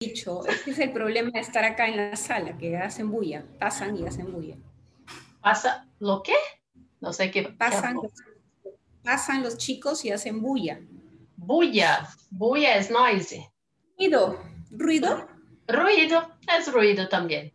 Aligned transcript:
dicho, 0.00 0.44
este 0.46 0.72
es 0.72 0.78
el 0.78 0.92
problema 0.92 1.30
de 1.30 1.40
estar 1.40 1.64
acá 1.64 1.88
en 1.88 1.96
la 1.96 2.16
sala, 2.16 2.58
que 2.58 2.76
hacen 2.76 3.10
bulla, 3.10 3.44
pasan 3.58 3.96
y 3.96 4.06
hacen 4.06 4.30
bulla. 4.30 4.56
¿Pasa 5.40 5.88
lo 5.98 6.22
qué? 6.22 6.34
No 7.00 7.12
sé 7.12 7.30
qué. 7.30 7.44
Pasan, 7.44 7.96
pasan 9.02 9.42
los 9.42 9.56
chicos 9.56 10.04
y 10.04 10.10
hacen 10.10 10.42
bulla. 10.42 10.80
Bulla, 11.36 12.08
bulla 12.30 12.76
es 12.76 12.90
noise. 12.90 13.50
Ruido, 13.98 14.38
ruido. 14.70 15.28
Ruido, 15.66 16.30
es 16.58 16.72
ruido 16.72 17.08
también. 17.08 17.52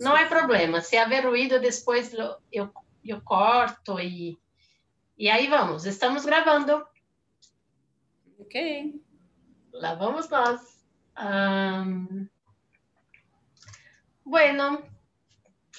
No 0.00 0.14
hay 0.14 0.26
problema, 0.26 0.80
si 0.80 0.96
haber 0.96 1.24
ruido 1.24 1.60
después 1.60 2.12
lo, 2.12 2.40
yo, 2.50 2.72
yo 3.02 3.24
corto 3.24 4.00
y, 4.00 4.40
y 5.16 5.28
ahí 5.28 5.46
vamos, 5.46 5.86
estamos 5.86 6.26
grabando. 6.26 6.88
Ok. 8.40 8.54
Lá 9.72 9.94
vamos 9.94 10.28
nós. 10.30 10.79
Um... 11.18 12.28
Bueno, 14.24 14.82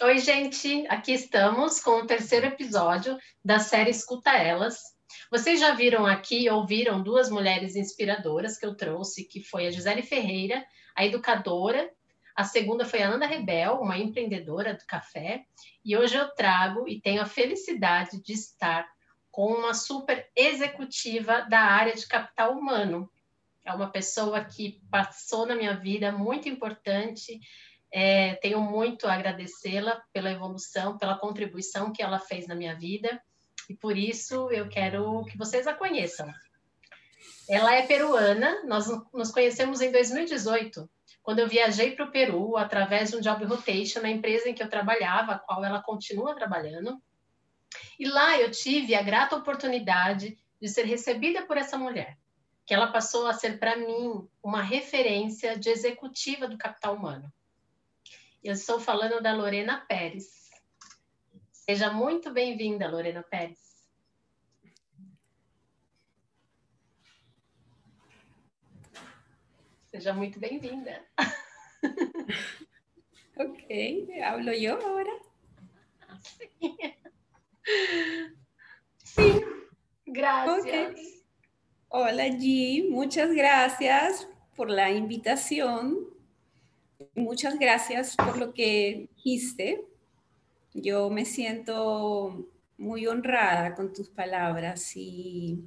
oi, 0.01 0.17
gente. 0.19 0.85
Aqui 0.87 1.13
estamos 1.13 1.79
com 1.79 2.01
o 2.01 2.05
terceiro 2.05 2.47
episódio 2.47 3.17
da 3.43 3.59
série 3.59 3.91
Escuta 3.91 4.31
Elas. 4.31 4.95
Vocês 5.29 5.59
já 5.59 5.73
viram 5.73 6.05
aqui, 6.05 6.49
ouviram 6.49 7.01
duas 7.01 7.29
mulheres 7.29 7.75
inspiradoras 7.75 8.57
que 8.57 8.65
eu 8.65 8.75
trouxe, 8.75 9.23
que 9.23 9.41
foi 9.41 9.67
a 9.67 9.71
Gisele 9.71 10.01
Ferreira, 10.01 10.65
a 10.95 11.05
educadora. 11.05 11.89
A 12.35 12.43
segunda 12.43 12.85
foi 12.85 13.01
a 13.01 13.09
Ana 13.09 13.25
Rebel, 13.25 13.75
uma 13.75 13.97
empreendedora 13.97 14.73
do 14.73 14.85
café. 14.85 15.45
E 15.83 15.95
hoje 15.95 16.15
eu 16.15 16.29
trago 16.35 16.87
e 16.87 16.99
tenho 16.99 17.21
a 17.21 17.25
felicidade 17.25 18.21
de 18.21 18.33
estar 18.33 18.87
com 19.31 19.53
uma 19.53 19.73
super 19.73 20.29
executiva 20.35 21.41
da 21.49 21.59
área 21.59 21.95
de 21.95 22.05
capital 22.05 22.57
humano, 22.57 23.09
é 23.65 23.73
uma 23.73 23.91
pessoa 23.91 24.43
que 24.43 24.81
passou 24.89 25.45
na 25.45 25.55
minha 25.55 25.75
vida 25.75 26.11
muito 26.11 26.49
importante. 26.49 27.39
É, 27.93 28.35
tenho 28.35 28.61
muito 28.61 29.07
a 29.07 29.13
agradecê-la 29.13 30.01
pela 30.11 30.31
evolução, 30.31 30.97
pela 30.97 31.17
contribuição 31.17 31.91
que 31.91 32.01
ela 32.01 32.19
fez 32.19 32.47
na 32.47 32.55
minha 32.55 32.75
vida. 32.75 33.21
E 33.69 33.75
por 33.75 33.97
isso 33.97 34.49
eu 34.51 34.67
quero 34.67 35.23
que 35.25 35.37
vocês 35.37 35.67
a 35.67 35.73
conheçam. 35.73 36.27
Ela 37.49 37.75
é 37.75 37.85
peruana, 37.85 38.63
nós 38.65 38.87
nos 39.13 39.31
conhecemos 39.31 39.81
em 39.81 39.91
2018, 39.91 40.89
quando 41.21 41.39
eu 41.39 41.47
viajei 41.47 41.91
para 41.95 42.05
o 42.05 42.11
Peru 42.11 42.57
através 42.57 43.11
de 43.11 43.17
um 43.17 43.21
job 43.21 43.43
rotation 43.45 44.01
na 44.01 44.09
empresa 44.09 44.49
em 44.49 44.53
que 44.53 44.63
eu 44.63 44.69
trabalhava, 44.69 45.33
a 45.33 45.39
qual 45.39 45.63
ela 45.63 45.81
continua 45.81 46.35
trabalhando. 46.35 46.97
E 47.99 48.07
lá 48.07 48.39
eu 48.39 48.49
tive 48.49 48.95
a 48.95 49.01
grata 49.01 49.35
oportunidade 49.35 50.37
de 50.59 50.69
ser 50.69 50.85
recebida 50.85 51.45
por 51.45 51.57
essa 51.57 51.77
mulher 51.77 52.17
que 52.71 52.75
ela 52.75 52.89
passou 52.89 53.27
a 53.27 53.33
ser 53.33 53.59
para 53.59 53.75
mim 53.75 54.25
uma 54.41 54.61
referência 54.61 55.59
de 55.59 55.69
executiva 55.69 56.47
do 56.47 56.57
capital 56.57 56.95
humano. 56.95 57.29
Eu 58.41 58.53
estou 58.53 58.79
falando 58.79 59.21
da 59.21 59.35
Lorena 59.35 59.81
Pérez. 59.81 60.49
Seja 61.51 61.91
muito 61.91 62.31
bem-vinda, 62.31 62.89
Lorena 62.89 63.23
Pérez. 63.23 63.59
Seja 69.87 70.13
muito 70.13 70.39
bem-vinda. 70.39 71.05
ok, 73.35 74.23
hablo 74.23 74.49
eu 74.51 74.77
agora? 74.77 75.19
Sim. 76.21 76.77
Sim, 79.03 79.41
graças. 80.07 80.63
Okay. 80.63 81.20
Hola 81.93 82.25
G, 82.27 82.87
muchas 82.89 83.33
gracias 83.33 84.25
por 84.55 84.69
la 84.69 84.91
invitación. 84.91 86.07
Muchas 87.15 87.59
gracias 87.59 88.15
por 88.15 88.37
lo 88.37 88.53
que 88.53 89.09
dijiste. 89.13 89.83
Yo 90.73 91.09
me 91.09 91.25
siento 91.25 92.47
muy 92.77 93.07
honrada 93.07 93.75
con 93.75 93.91
tus 93.91 94.07
palabras 94.07 94.95
y, 94.95 95.65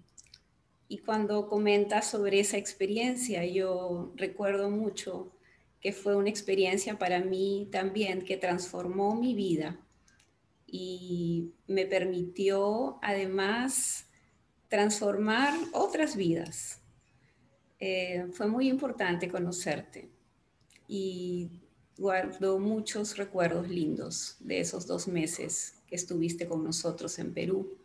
y 0.89 0.97
cuando 1.01 1.47
comentas 1.47 2.07
sobre 2.07 2.41
esa 2.41 2.57
experiencia, 2.57 3.45
yo 3.45 4.15
recuerdo 4.17 4.71
mucho 4.71 5.31
que 5.79 5.93
fue 5.93 6.17
una 6.17 6.31
experiencia 6.31 6.99
para 6.99 7.21
mí 7.21 7.69
también 7.71 8.25
que 8.25 8.39
transformó 8.39 9.15
mi 9.15 9.35
vida 9.35 9.79
y 10.67 11.53
me 11.67 11.85
permitió 11.85 12.99
además 13.03 14.09
transformar 14.69 15.55
otras 15.73 16.17
vidas. 16.17 16.81
Eh, 17.81 18.27
fue 18.33 18.47
muy 18.47 18.69
importante 18.69 19.29
conocerte 19.29 20.09
y 20.89 21.51
guardo 21.97 22.59
muchos 22.59 23.17
recuerdos 23.17 23.69
lindos 23.69 24.37
de 24.41 24.61
esos 24.61 24.87
dos 24.87 25.07
meses 25.07 25.75
que 25.87 25.97
estuviste 25.97 26.47
con 26.49 26.65
nosotros 26.65 27.19
en 27.19 27.33
Perú. 27.33 27.79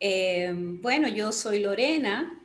Eh, 0.00 0.52
bueno, 0.54 1.08
yo 1.08 1.32
soy 1.32 1.60
Lorena, 1.60 2.40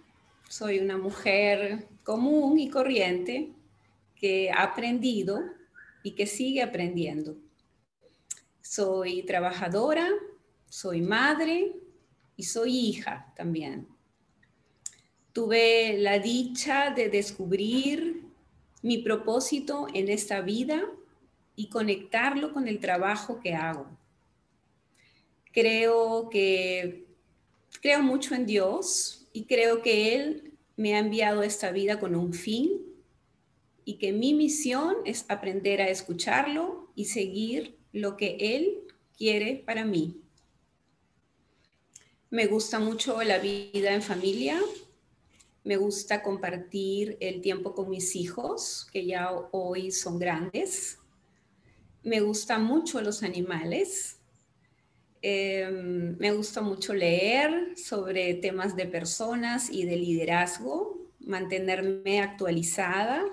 soy 0.50 0.80
una 0.80 0.98
mujer 0.98 1.88
común 2.04 2.60
y 2.60 2.70
corriente 2.70 3.52
que 4.16 4.52
ha 4.52 4.64
aprendido 4.64 5.42
y 6.04 6.12
que 6.12 6.28
sigue 6.28 6.62
aprendiendo. 6.62 7.36
Soy 8.62 9.24
trabajadora, 9.24 10.10
soy 10.70 11.02
madre, 11.02 11.74
y 12.38 12.44
soy 12.44 12.78
hija 12.78 13.34
también. 13.36 13.88
Tuve 15.34 15.98
la 15.98 16.20
dicha 16.20 16.92
de 16.92 17.10
descubrir 17.10 18.24
mi 18.82 19.00
propósito 19.00 19.88
en 19.94 20.08
esta 20.08 20.42
vida 20.42 20.84
y 21.56 21.70
conectarlo 21.70 22.54
con 22.54 22.68
el 22.68 22.80
trabajo 22.80 23.40
que 23.40 23.54
hago. 23.54 23.88
Creo 25.52 26.30
que 26.30 27.08
creo 27.82 28.02
mucho 28.02 28.36
en 28.36 28.46
Dios 28.46 29.28
y 29.34 29.46
creo 29.46 29.82
que 29.82 30.16
Él 30.16 30.54
me 30.76 30.96
ha 30.96 31.00
enviado 31.00 31.42
esta 31.42 31.72
vida 31.72 32.00
con 32.00 32.16
un 32.16 32.34
fin 32.34 32.70
y 33.84 33.96
que 33.96 34.12
mi 34.12 34.34
misión 34.34 34.98
es 35.06 35.26
aprender 35.30 35.82
a 35.82 35.90
escucharlo 35.90 36.92
y 36.96 37.06
seguir 37.06 37.78
lo 37.94 38.18
que 38.18 38.38
Él 38.40 38.84
quiere 39.18 39.64
para 39.66 39.86
mí. 39.86 40.22
Me 42.30 42.46
gusta 42.46 42.80
mucho 42.80 43.24
la 43.24 43.38
vida 43.40 43.94
en 43.94 44.02
familia. 44.02 44.60
Me 45.64 45.78
gusta 45.78 46.22
compartir 46.22 47.18
el 47.22 47.40
tiempo 47.40 47.74
con 47.74 47.90
mis 47.90 48.18
hijos, 48.18 48.86
que 48.92 49.06
ya 49.06 49.32
hoy 49.52 49.92
son 49.92 50.20
grandes. 50.20 50.98
Me 52.04 52.20
gustan 52.20 52.66
mucho 52.66 53.00
los 53.00 53.24
animales. 53.24 54.18
Em, 55.22 56.18
me 56.18 56.32
gusta 56.32 56.62
mucho 56.62 56.94
leer 56.94 57.78
sobre 57.78 58.34
temas 58.34 58.76
de 58.76 58.88
personas 58.88 59.70
y 59.72 59.86
de 59.86 59.96
liderazgo, 59.96 61.00
mantenerme 61.20 62.20
actualizada, 62.20 63.24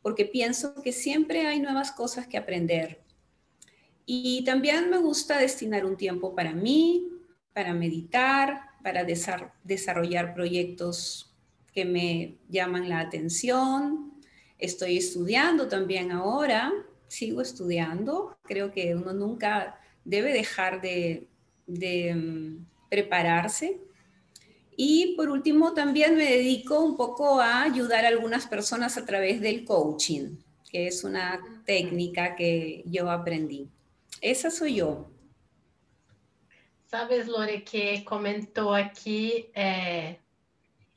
porque 0.00 0.26
pienso 0.26 0.80
que 0.80 0.92
siempre 0.92 1.48
hay 1.48 1.58
nuevas 1.58 1.90
cosas 1.90 2.28
que 2.28 2.38
aprender. 2.38 3.02
Y 4.06 4.44
también 4.44 4.90
me 4.90 4.98
gusta 4.98 5.38
destinar 5.38 5.84
un 5.84 5.96
tiempo 5.96 6.36
para 6.36 6.52
mí, 6.52 7.13
para 7.54 7.72
meditar, 7.72 8.68
para 8.82 9.04
desarrollar 9.62 10.34
proyectos 10.34 11.32
que 11.72 11.84
me 11.84 12.36
llaman 12.48 12.88
la 12.88 13.00
atención. 13.00 14.12
Estoy 14.58 14.98
estudiando 14.98 15.68
también 15.68 16.12
ahora, 16.12 16.72
sigo 17.08 17.40
estudiando. 17.40 18.36
Creo 18.42 18.72
que 18.72 18.94
uno 18.94 19.12
nunca 19.12 19.80
debe 20.04 20.32
dejar 20.32 20.80
de, 20.80 21.28
mm, 21.66 22.66
prepararse. 22.90 23.80
Y 24.76 25.14
por 25.16 25.30
último, 25.30 25.72
también 25.72 26.16
me 26.16 26.24
dedico 26.24 26.80
un 26.80 26.96
poco 26.96 27.40
a 27.40 27.62
ayudar 27.62 28.04
a 28.04 28.08
algunas 28.08 28.46
personas 28.46 28.98
a 28.98 29.04
través 29.04 29.40
del 29.40 29.64
coaching, 29.64 30.36
que 30.68 30.88
es 30.88 31.04
una 31.04 31.40
técnica 31.64 32.34
que 32.34 32.82
yo 32.86 33.10
aprendí. 33.10 33.68
Esa 34.20 34.50
soy 34.50 34.76
yo. 34.76 35.13
Sabes, 36.94 37.26
Lore, 37.26 37.60
que 37.62 38.02
comentou 38.02 38.72
aqui 38.72 39.50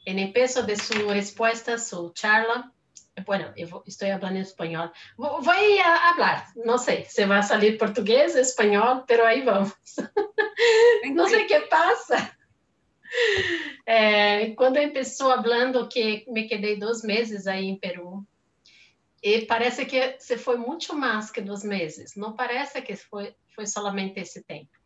em 0.06 0.32
peso 0.32 0.62
de 0.62 0.76
sua 0.76 1.16
resposta, 1.16 1.76
sua 1.80 2.12
charla. 2.14 2.72
Bueno, 3.26 3.52
eu 3.58 3.82
estou 3.88 4.08
falando 4.08 4.38
espanhol. 4.38 4.92
Vou, 5.18 5.42
vou 5.42 5.56
falar, 5.56 6.52
não 6.56 6.78
sei 6.78 7.04
se 7.06 7.26
vai 7.26 7.42
sair 7.42 7.80
português, 7.80 8.36
espanhol, 8.36 9.06
pero 9.08 9.26
aí 9.26 9.42
vamos. 9.42 9.74
não 11.16 11.28
sei 11.28 11.46
o 11.46 11.48
que 11.48 11.62
passa. 11.62 12.32
É, 13.84 14.52
quando 14.54 14.76
começou 14.76 15.32
falando 15.32 15.90
que 15.90 16.26
me 16.28 16.48
quedei 16.48 16.78
dois 16.78 17.02
meses 17.02 17.48
aí 17.48 17.66
em 17.66 17.76
Peru, 17.76 18.24
e 19.24 19.48
parece 19.48 19.84
que 19.88 20.16
se 20.20 20.38
foi 20.38 20.58
muito 20.58 20.96
mais 20.96 21.32
que 21.32 21.42
dois 21.42 21.64
meses. 21.64 22.16
Não 22.16 22.36
parece 22.36 22.84
que 22.84 22.96
foi, 22.96 23.36
solamente 23.66 24.20
esse 24.20 24.44
tempo 24.44 24.77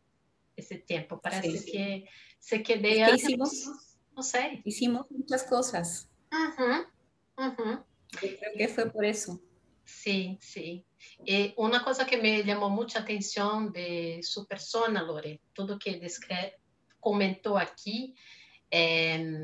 ese 0.62 0.78
tiempo. 0.78 1.20
Parece 1.20 1.58
sí, 1.58 1.72
que 1.72 2.10
se 2.40 2.64
quedé 2.64 3.02
es 3.02 3.10
que 3.10 3.16
hicimos, 3.16 3.68
no 4.16 4.24
sé. 4.24 4.62
Hicimos 4.64 5.06
muchas 5.12 5.44
cosas. 5.44 6.10
Uh 6.32 6.56
-huh, 6.56 6.88
uh 7.38 7.56
-huh. 7.56 7.84
creo 8.12 8.54
que 8.58 8.68
fue 8.68 8.90
por 8.90 9.06
eso. 9.06 9.40
Sí, 9.84 10.38
sí. 10.42 10.86
Y 11.26 11.54
una 11.58 11.84
cosa 11.84 12.06
que 12.06 12.18
me 12.18 12.44
llamó 12.44 12.70
mucha 12.70 13.00
atención 13.00 13.72
de 13.72 14.20
su 14.24 14.48
persona, 14.48 15.02
Lore, 15.02 15.42
todo 15.54 15.78
que 15.78 16.00
comentó 17.00 17.58
aquí, 17.58 18.16
eh, 18.70 19.44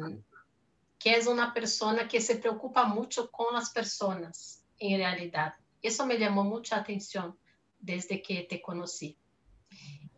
que 0.97 1.15
es 1.15 1.27
una 1.27 1.53
persona 1.53 2.07
que 2.07 2.21
se 2.21 2.37
preocupa 2.37 2.85
mucho 2.85 3.29
con 3.29 3.53
las 3.53 3.71
personas, 3.71 4.63
en 4.79 4.99
realidad. 4.99 5.53
Eso 5.81 6.05
me 6.05 6.17
llamó 6.17 6.43
mucha 6.43 6.77
atención 6.77 7.37
desde 7.79 8.21
que 8.21 8.43
te 8.43 8.61
conocí. 8.61 9.17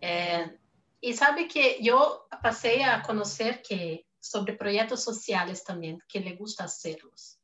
Eh, 0.01 0.58
y 1.01 1.13
sabe 1.13 1.47
que 1.47 1.77
yo 1.81 2.27
pasé 2.41 2.83
a 2.83 3.01
conocer 3.01 3.61
que 3.61 4.05
sobre 4.19 4.53
proyectos 4.53 5.03
sociales 5.03 5.63
también, 5.63 5.99
que 6.07 6.19
le 6.19 6.35
gusta 6.35 6.65
hacerlos. 6.65 7.39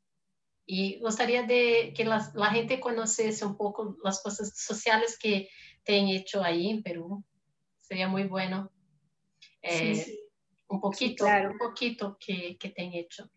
Y 0.66 1.00
gustaría 1.00 1.44
de 1.44 1.94
que 1.96 2.06
la, 2.06 2.32
la 2.34 2.48
gente 2.48 2.80
conociese 2.80 3.46
un 3.46 3.56
poco 3.56 3.98
las 4.04 4.22
cosas 4.22 4.52
sociales 4.58 5.18
que 5.18 5.50
te 5.84 6.00
han 6.00 6.08
hecho 6.08 6.44
ahí 6.44 6.70
en 6.70 6.84
Perú. 6.84 7.24
Sería 7.80 8.08
muy 8.08 8.24
bueno. 8.24 8.72
Eh, 9.62 9.96
sí. 9.96 10.20
Un 10.68 10.82
poquito, 10.82 11.26
sí, 11.26 11.30
claro. 11.32 11.52
un 11.52 11.58
poquito 11.60 12.18
que, 12.20 12.58
que 12.58 12.70
te 12.70 12.82
han 12.82 12.94
hecho. 12.94 13.30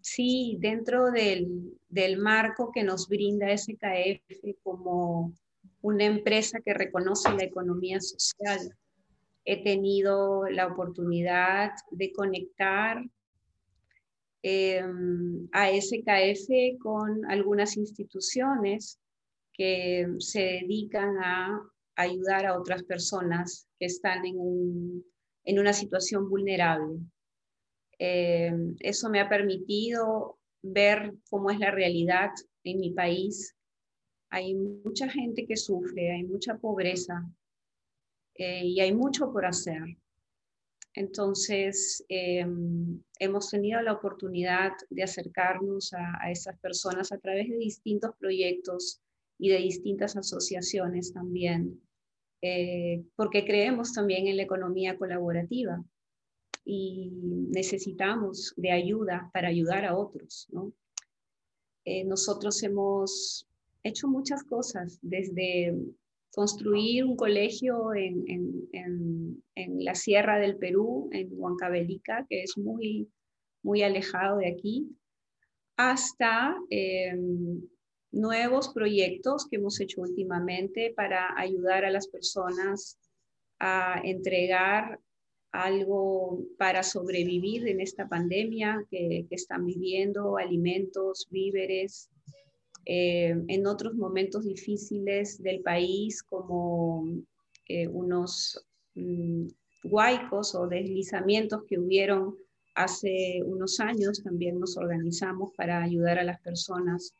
Sí, 0.00 0.56
dentro 0.58 1.12
del, 1.12 1.78
del, 1.88 2.18
marco 2.18 2.72
que 2.72 2.82
nos 2.82 3.08
brinda 3.08 3.56
SKF 3.56 4.58
como 4.64 5.32
una 5.82 6.04
empresa 6.04 6.60
que 6.64 6.74
reconoce 6.74 7.30
la 7.30 7.44
economía 7.44 8.00
social, 8.00 8.74
he 9.44 9.62
tenido 9.62 10.48
la 10.48 10.68
oportunidad 10.68 11.72
de 11.90 12.12
conectar 12.12 13.04
eh, 14.42 14.82
a 15.52 15.68
SKF 15.68 16.78
con 16.80 17.24
algunas 17.30 17.76
instituciones 17.76 18.98
que 19.52 20.06
se 20.18 20.40
dedican 20.40 21.18
a 21.18 21.60
ayudar 21.96 22.46
a 22.46 22.58
otras 22.58 22.82
personas 22.84 23.66
que 23.78 23.86
están 23.86 24.24
en, 24.24 24.38
un, 24.38 25.04
en 25.44 25.58
una 25.58 25.72
situación 25.72 26.28
vulnerable. 26.28 26.98
Eh, 27.98 28.52
eso 28.80 29.10
me 29.10 29.20
ha 29.20 29.28
permitido 29.28 30.38
ver 30.62 31.12
cómo 31.28 31.50
es 31.50 31.58
la 31.58 31.70
realidad 31.70 32.30
en 32.64 32.80
mi 32.80 32.90
país. 32.90 33.54
Hay 34.32 34.54
mucha 34.54 35.10
gente 35.10 35.46
que 35.46 35.58
sufre, 35.58 36.10
hay 36.10 36.24
mucha 36.24 36.56
pobreza 36.56 37.22
eh, 38.34 38.64
y 38.64 38.80
hay 38.80 38.94
mucho 38.94 39.30
por 39.30 39.44
hacer. 39.44 39.82
Entonces, 40.94 42.02
eh, 42.08 42.46
hemos 43.18 43.50
tenido 43.50 43.82
la 43.82 43.92
oportunidad 43.92 44.72
de 44.88 45.02
acercarnos 45.02 45.92
a, 45.92 46.30
esas 46.30 46.58
personas 46.60 47.12
a 47.12 47.18
través 47.18 47.50
de 47.50 47.58
distintos 47.58 48.16
proyectos 48.18 49.02
y 49.38 49.50
de 49.50 49.58
distintas 49.58 50.16
asociaciones 50.16 51.12
también, 51.12 51.82
eh, 52.40 53.04
porque 53.16 53.44
creemos 53.44 53.92
también 53.92 54.28
en 54.28 54.38
la 54.38 54.44
economía 54.44 54.96
colaborativa 54.96 55.84
y 56.64 57.10
necesitamos 57.50 58.54
de 58.56 58.70
ayuda 58.70 59.30
para 59.34 59.48
ayudar 59.48 59.84
a 59.84 59.94
otros. 59.94 60.48
¿no? 60.52 60.72
Nosotros 62.06 62.62
hemos 62.62 63.46
hecho 63.82 64.08
muchas 64.08 64.44
cosas, 64.44 64.98
desde 65.02 65.74
construir 66.32 67.04
un 67.04 67.16
colegio 67.16 67.94
en, 67.94 69.42
la 69.54 69.94
sierra 69.94 70.38
del 70.38 70.56
Perú, 70.56 71.10
en 71.12 71.28
Huancavelica, 71.32 72.26
que 72.28 72.42
es 72.42 72.56
muy, 72.56 73.08
muy 73.62 73.82
alejado 73.82 74.38
de 74.38 74.48
aquí, 74.48 74.88
hasta 75.76 76.56
eh, 76.70 77.14
nuevos 78.12 78.72
proyectos 78.72 79.46
que 79.48 79.56
hemos 79.56 79.80
hecho 79.80 80.02
últimamente 80.02 80.92
para 80.94 81.38
ayudar 81.38 81.84
a 81.84 81.90
las 81.90 82.06
personas 82.08 82.98
a 83.58 84.00
entregar 84.04 85.00
algo 85.50 86.44
para 86.56 86.82
sobrevivir 86.82 87.68
en 87.68 87.80
esta 87.80 88.08
pandemia 88.08 88.86
que 88.90 89.26
están 89.30 89.66
viviendo, 89.66 90.38
alimentos, 90.38 91.26
víveres, 91.30 92.11
eh, 92.84 93.34
en 93.48 93.66
otros 93.66 93.94
momentos 93.94 94.44
difíciles 94.44 95.42
del 95.42 95.60
país 95.60 96.22
como 96.22 97.04
eh, 97.68 97.86
unos 97.86 98.66
mm, 98.94 99.46
huaicos 99.84 100.54
o 100.54 100.66
deslizamientos 100.66 101.62
que 101.68 101.78
hubieron 101.78 102.36
hace 102.74 103.42
unos 103.44 103.80
años, 103.80 104.22
también 104.22 104.58
nos 104.58 104.76
organizamos 104.76 105.52
para 105.56 105.82
ayudar 105.82 106.18
a 106.18 106.24
las 106.24 106.40
personas. 106.40 107.14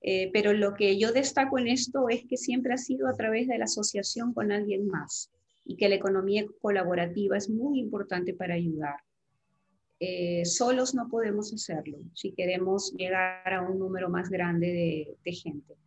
Eh, 0.00 0.30
pero 0.32 0.52
lo 0.52 0.74
que 0.74 0.98
yo 0.98 1.12
destaco 1.12 1.58
en 1.58 1.68
esto 1.68 2.08
es 2.10 2.24
que 2.28 2.36
siempre 2.36 2.74
ha 2.74 2.78
sido 2.78 3.08
a 3.08 3.14
través 3.14 3.48
de 3.48 3.56
la 3.56 3.64
asociación 3.64 4.34
con 4.34 4.52
alguien 4.52 4.86
más 4.86 5.30
y 5.64 5.76
que 5.76 5.88
la 5.88 5.94
economía 5.94 6.44
colaborativa 6.60 7.38
es 7.38 7.48
muy 7.48 7.80
importante 7.80 8.34
para 8.34 8.54
ayudar. 8.54 8.96
Eh, 10.06 10.44
solos 10.44 10.94
no 10.94 11.08
podemos 11.08 11.50
hacerlo 11.54 11.96
si 12.12 12.32
queremos 12.32 12.92
llegar 12.92 13.50
a 13.50 13.62
un 13.62 13.78
número 13.78 14.10
más 14.10 14.28
grande 14.28 15.16
de, 15.24 15.32
gente. 15.32 15.78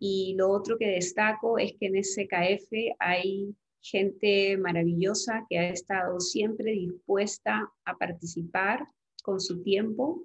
Y 0.00 0.34
lo 0.36 0.50
otro 0.50 0.76
que 0.76 0.88
destaco 0.88 1.56
es 1.56 1.74
que 1.78 1.86
en 1.86 2.02
SKF 2.02 2.96
hay 2.98 3.54
gente 3.80 4.56
maravillosa 4.56 5.46
que 5.48 5.60
ha 5.60 5.68
estado 5.68 6.18
siempre 6.18 6.72
dispuesta 6.72 7.72
a 7.84 7.96
participar 7.96 8.88
con 9.22 9.40
su 9.40 9.62
tiempo 9.62 10.20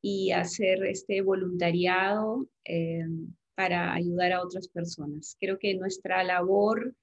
y 0.00 0.30
hacer 0.30 0.82
este 0.86 1.20
voluntariado 1.20 2.48
eh, 2.64 3.04
para 3.54 3.92
ayudar 3.92 4.32
a 4.32 4.42
otras 4.42 4.66
personas. 4.66 5.36
Creo 5.38 5.58
que 5.58 5.74
nuestra 5.74 6.24
labor 6.24 6.94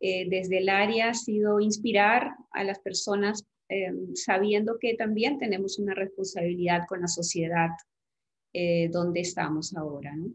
eh, 0.00 0.28
desde 0.28 0.58
el 0.58 0.68
área 0.68 1.10
ha 1.10 1.14
sido 1.14 1.60
inspirar 1.60 2.32
a 2.50 2.64
las 2.64 2.80
personas 2.80 3.46
eh, 3.70 3.92
sabiendo 4.14 4.78
que 4.80 4.94
también 4.94 5.38
tenemos 5.38 5.78
una 5.78 5.94
responsabilidad 5.94 6.86
con 6.88 7.00
la 7.00 7.06
sociedad 7.06 7.70
eh, 8.52 8.88
donde 8.90 9.20
estamos 9.20 9.76
ahora, 9.76 10.12
¿no? 10.16 10.32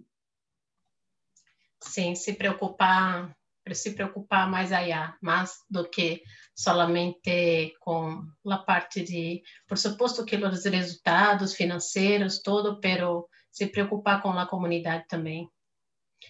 Sim, 1.81 2.15
se 2.15 2.33
preocupar, 2.33 3.35
se 3.73 3.91
preocupar 3.91 4.49
mais 4.49 4.71
allá, 4.71 5.17
más 5.21 5.65
do 5.67 5.89
que 5.91 6.23
solamente 6.55 7.73
com 7.79 8.25
a 8.49 8.57
parte 8.65 9.03
de, 9.03 9.43
por 9.67 9.77
suposto 9.77 10.25
que 10.25 10.37
os 10.37 10.63
resultados 10.63 11.55
financeiros, 11.55 12.41
todo, 12.41 12.79
pero 12.79 13.27
se 13.51 13.67
preocupar 13.67 14.21
com 14.21 14.29
a 14.29 14.47
comunidade 14.47 15.05
também. 15.09 15.49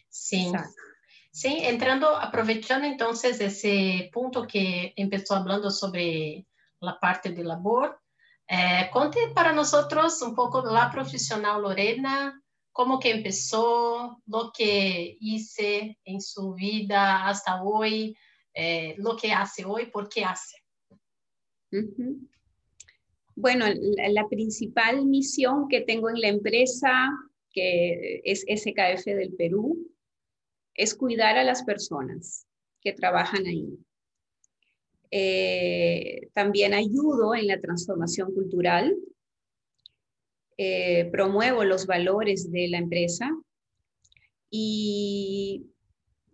Sim. 0.09 0.51
Sim, 1.31 1.65
entrando, 1.65 2.07
aproveitando 2.07 2.85
então 2.85 3.11
esse 3.11 4.09
ponto 4.11 4.47
que 4.47 4.93
começou 4.97 5.37
falando 5.37 5.69
sobre 5.69 6.47
la 6.79 6.99
parte 6.99 7.31
de 7.31 7.43
labor. 7.43 7.99
Eh, 8.47 8.89
conte 8.91 9.19
para 9.33 9.53
nosotros 9.53 10.21
un 10.21 10.35
poco 10.35 10.63
la 10.65 10.91
profesional 10.91 11.61
Lorena, 11.61 12.41
cómo 12.71 12.99
que 12.99 13.11
empezó, 13.11 14.21
lo 14.27 14.51
que 14.55 15.17
hice 15.19 15.97
en 16.03 16.21
su 16.21 16.53
vida 16.53 17.27
hasta 17.27 17.63
hoy, 17.63 18.15
eh, 18.53 18.95
lo 18.97 19.15
que 19.15 19.31
hace 19.31 19.65
hoy, 19.65 19.87
por 19.87 20.09
qué 20.09 20.23
hace. 20.23 20.57
Bueno, 23.35 23.65
la, 23.67 24.09
la, 24.09 24.27
principal 24.29 25.05
misión 25.05 25.67
que 25.67 25.81
tengo 25.81 26.09
en 26.09 26.21
la 26.21 26.29
empresa, 26.29 27.09
que 27.51 28.21
es 28.23 28.41
SKF 28.41 29.05
del 29.05 29.33
Perú, 29.35 29.77
es 30.73 30.95
cuidar 30.95 31.37
a 31.37 31.43
las 31.43 31.63
personas 31.63 32.47
que 32.81 32.93
trabajan 32.93 33.45
ahí. 33.45 33.77
Eh, 35.17 36.27
también 36.33 36.73
ayudo 36.73 37.35
en 37.35 37.47
la 37.47 37.61
transformación 37.61 38.33
cultural, 38.33 38.97
eh, 40.57 41.05
promuevo 41.09 41.63
los 41.63 41.85
valores 41.87 42.51
de 42.51 42.67
la 42.67 42.79
empresa 42.79 43.31
y 44.49 45.67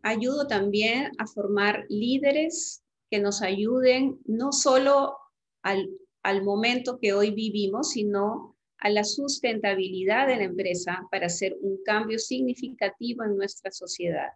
ayudo 0.02 0.48
también 0.48 1.12
a 1.20 1.28
formar 1.28 1.86
líderes 1.90 2.82
que 3.12 3.20
nos 3.20 3.44
ayuden 3.44 4.20
no 4.26 4.52
solo 4.52 5.16
al, 5.62 5.88
al 6.24 6.44
momento 6.44 6.98
que 7.00 7.14
hoy 7.14 7.30
vivimos, 7.30 7.92
sino 7.92 8.58
a 8.80 8.90
la 8.90 9.04
sustentabilidad 9.04 10.26
de 10.26 10.38
la 10.38 10.46
empresa 10.46 11.08
para 11.12 11.28
hacer 11.28 11.56
un 11.62 11.84
cambio 11.84 12.18
significativo 12.18 13.24
en 13.26 13.38
nuestra 13.38 13.70
sociedad. 13.70 14.32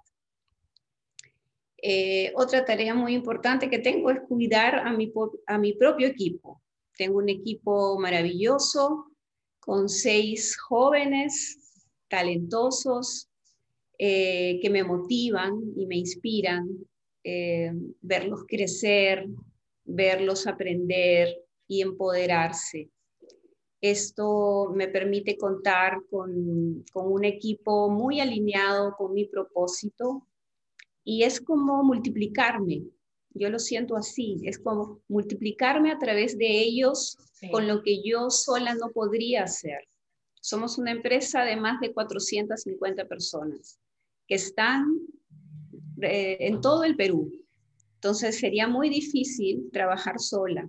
Eh, 1.82 2.32
otra 2.36 2.66
tarea 2.66 2.96
muy 2.96 3.14
importante 3.14 3.70
que 3.70 3.80
tengo 3.80 4.10
es 4.10 4.22
cuidar 4.28 4.80
a 4.80 4.92
mi, 4.92 5.74
propio 5.74 6.08
equipo. 6.08 6.62
Tengo 6.98 7.18
un 7.18 7.30
equipo 7.30 8.00
maravilloso 8.00 9.12
con 9.60 9.90
seis 9.90 10.58
jóvenes 10.58 11.58
talentosos 12.08 13.30
eh, 13.98 14.60
que 14.62 14.70
me 14.70 14.84
motivan 14.84 15.62
y 15.76 15.86
me 15.86 15.98
inspiran, 15.98 16.70
eh, 17.24 17.72
verlos 18.02 18.46
crecer, 18.48 19.28
verlos 19.84 20.48
aprender 20.48 21.36
y 21.68 21.82
empoderarse. 21.82 22.90
Esto 23.82 24.72
me 24.74 24.88
permite 24.88 25.38
contar 25.38 26.00
con, 26.10 26.86
con 26.92 27.12
un 27.12 27.26
equipo 27.26 27.90
muy 27.90 28.22
alineado 28.22 28.96
con 28.98 29.14
mi 29.14 29.26
propósito 29.26 30.26
y 31.06 31.24
es 31.24 31.40
como 31.40 31.84
multiplicarme. 31.84 32.84
Yo 33.30 33.50
lo 33.50 33.60
siento 33.60 33.96
así, 33.96 34.42
es 34.44 34.60
como 34.60 35.02
multiplicarme 35.08 35.92
a 35.92 36.00
través 36.00 36.38
de 36.38 36.48
ellos 36.48 37.18
con 37.52 37.68
lo 37.68 37.84
que 37.84 38.02
yo 38.04 38.30
sola 38.30 38.74
no 38.74 38.90
podría 38.92 39.44
hacer. 39.44 39.88
Somos 40.42 40.78
una 40.78 40.92
empresa 40.92 41.44
de 41.44 41.56
más 41.56 41.80
de 41.80 41.94
450 41.94 43.06
personas 43.08 43.80
que 44.28 44.36
están 44.36 44.86
eh, 46.02 46.38
en 46.40 46.60
todo 46.62 46.84
el 46.84 46.96
Perú. 46.96 47.32
Entonces 47.96 48.40
sería 48.40 48.68
muy 48.68 48.90
difícil 48.90 49.70
trabajar 49.72 50.20
sola. 50.20 50.68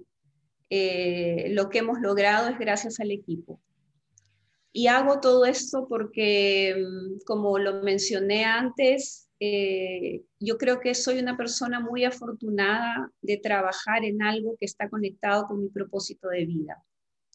Eh, 0.69 1.49
lo 1.51 1.71
que 1.71 1.79
hemos 1.79 2.01
logrado 2.01 2.49
es 2.49 2.59
gracias 2.59 3.01
al 3.01 3.11
equipo. 3.11 3.61
Y 4.73 4.89
hago 4.89 5.21
todo 5.21 5.47
esto 5.47 5.87
porque, 5.89 6.75
mm, 6.77 7.25
como 7.25 7.59
lo 7.59 7.83
mencioné 7.83 8.45
antes, 8.45 9.26
eh, 9.41 10.23
yo 10.41 10.59
creo 10.59 10.81
que 10.81 10.95
soy 10.95 11.19
una 11.19 11.37
persona 11.37 11.81
muy 11.81 12.05
afortunada 12.05 13.11
de 13.21 13.37
trabajar 13.37 14.05
en 14.05 14.23
algo 14.23 14.57
que 14.59 14.67
está 14.67 14.89
conectado 14.89 15.47
con 15.47 15.63
mi 15.63 15.69
propósito 15.69 16.29
de 16.29 16.47
vida 16.47 16.83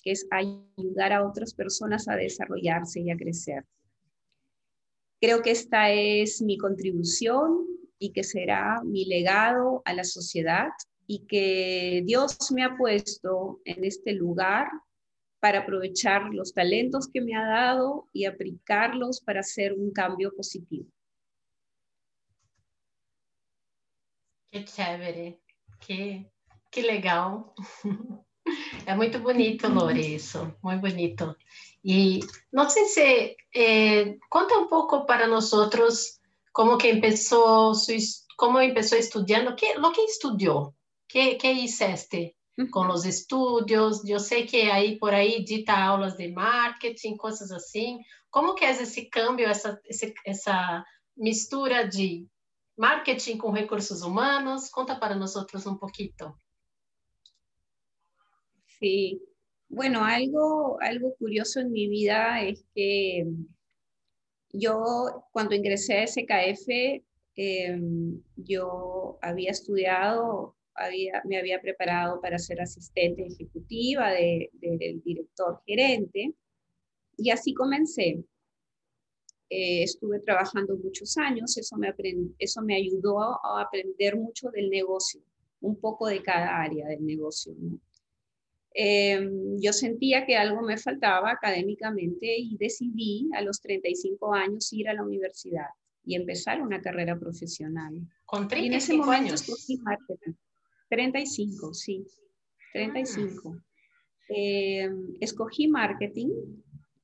que 0.04 0.12
es 0.12 0.28
ayudar 0.32 1.14
a 1.14 1.26
otras 1.26 1.54
personas 1.54 2.08
a 2.08 2.16
desarrollarse 2.16 3.02
y 3.02 3.12
a 3.12 3.18
crecer. 3.18 3.66
Creo 5.22 5.42
que 5.42 5.52
esta 5.52 5.92
es 5.92 6.42
mi 6.42 6.58
contribución 6.58 7.68
y 8.00 8.12
que 8.12 8.24
será 8.24 8.82
mi 8.84 9.06
legado 9.06 9.84
a 9.86 9.94
la 9.94 10.04
sociedad 10.04 10.70
y 11.06 11.26
que 11.28 12.02
Dios 12.06 12.52
me 12.52 12.64
ha 12.64 12.76
puesto 12.76 13.62
en 13.66 13.84
este 13.84 14.14
lugar 14.14 14.68
para 15.40 15.60
aprovechar 15.60 16.34
los 16.34 16.54
talentos 16.54 17.08
que 17.08 17.22
me 17.22 17.36
ha 17.36 17.46
dado 17.46 18.08
y 18.14 18.26
aplicarlos 18.26 19.22
para 19.22 19.42
hacer 19.42 19.74
un 19.74 19.92
cambio 19.92 20.34
positivo. 20.36 20.88
Qué 24.52 24.66
chévere, 24.66 25.40
qué, 25.80 26.26
qué 26.70 26.82
legal. 26.82 27.54
É 28.88 28.96
muito 28.96 29.20
bonito, 29.20 29.68
Lore, 29.70 30.16
isso, 30.16 30.52
muito 30.64 30.82
bonito. 30.82 31.36
E 31.86 32.20
não 32.52 32.68
sei 32.68 32.86
se 32.86 33.38
eh, 33.56 34.18
conta 34.30 34.58
um 34.58 34.68
pouco 34.68 35.06
para 35.06 35.28
nós 35.28 35.54
outros 35.54 36.20
como 36.52 36.78
que 36.78 36.96
começou, 36.96 37.74
como 38.36 38.58
começou 38.58 38.98
estudando, 38.98 39.56
que 39.56 39.76
lo 39.76 39.92
que 39.92 40.02
estudou, 40.02 40.74
que 41.08 41.36
que 41.36 41.52
hiciste 41.52 42.36
com 42.72 42.88
os 42.88 43.06
estudos. 43.06 44.04
Eu 44.04 44.20
sei 44.20 44.46
que 44.46 44.70
aí 44.70 44.98
por 44.98 45.14
aí 45.14 45.44
dita 45.44 45.74
aulas 45.74 46.18
de 46.18 46.28
marketing, 46.30 47.16
coisas 47.16 47.52
assim. 47.52 48.00
Como 48.30 48.56
que 48.56 48.66
é 48.66 48.72
esse 48.72 49.06
câmbio, 49.06 49.48
essa 49.48 49.80
essa 50.26 50.84
mistura 51.16 51.88
de 51.88 52.28
marketing 52.82 53.38
com 53.38 53.52
recursos 53.52 54.02
humanos? 54.02 54.68
Conta 54.68 54.96
para 54.96 55.14
nós 55.14 55.36
outros 55.36 55.68
um 55.68 55.78
pouquinho. 55.78 56.36
Sí, 58.80 59.22
bueno, 59.70 60.04
algo, 60.04 60.80
algo 60.82 61.16
curioso 61.20 61.60
en 61.60 61.72
mi 61.72 61.88
vida 61.88 62.42
es 62.42 62.66
que 62.74 63.28
yo 64.52 65.24
cuando 65.32 65.54
ingresé 65.54 66.00
a 66.00 66.08
SKF, 66.08 67.04
em, 67.36 68.20
yo 68.36 69.20
había 69.22 69.52
estudiado, 69.52 70.56
había, 70.74 71.22
me 71.26 71.38
había 71.38 71.62
preparado 71.62 72.20
para 72.20 72.40
ser 72.40 72.60
asistente 72.62 73.28
ejecutiva 73.28 74.10
del 74.12 75.02
director 75.06 75.62
gerente 75.68 76.34
y 77.16 77.30
así 77.30 77.54
comencé. 77.54 78.24
Eh, 79.54 79.84
estuve 79.84 80.22
trabajando 80.22 80.78
muchos 80.78 81.18
años, 81.18 81.58
eso 81.58 81.76
me, 81.76 81.94
eso 82.40 82.62
me 82.62 82.74
ayudó 82.74 83.20
a 83.20 83.62
aprender 83.62 84.16
mucho 84.16 84.50
del 84.50 84.70
negocio, 84.70 85.20
un 85.60 85.76
poco 85.78 86.08
de 86.08 86.24
cada 86.24 86.62
área 86.62 86.88
del 86.88 87.06
negocio. 87.06 87.54
Em, 88.74 89.60
yo 89.60 89.74
sentía 89.74 90.26
que 90.26 90.38
algo 90.38 90.62
me 90.62 90.78
faltaba 90.78 91.32
académicamente 91.32 92.34
y 92.38 92.56
decidí 92.56 93.30
a 93.34 93.42
los 93.42 93.60
35 93.60 94.34
años 94.34 94.72
ir 94.72 94.88
a 94.88 94.94
la 94.94 95.04
universidad 95.04 95.68
y 96.06 96.16
empezar 96.16 96.62
una 96.62 96.82
carrera 96.82 97.20
profesional. 97.20 97.94
¿Con 98.24 98.48
35 98.48 98.64
y 98.64 98.68
en 98.68 98.74
ese 98.74 98.94
momento 98.94 99.26
años? 99.26 99.42
escogí 99.42 99.78
marketing. 99.80 100.34
35, 100.88 101.74
sí, 101.74 102.06
35. 102.72 103.58
Em, 104.30 105.14
escogí 105.20 105.68
marketing, 105.68 106.30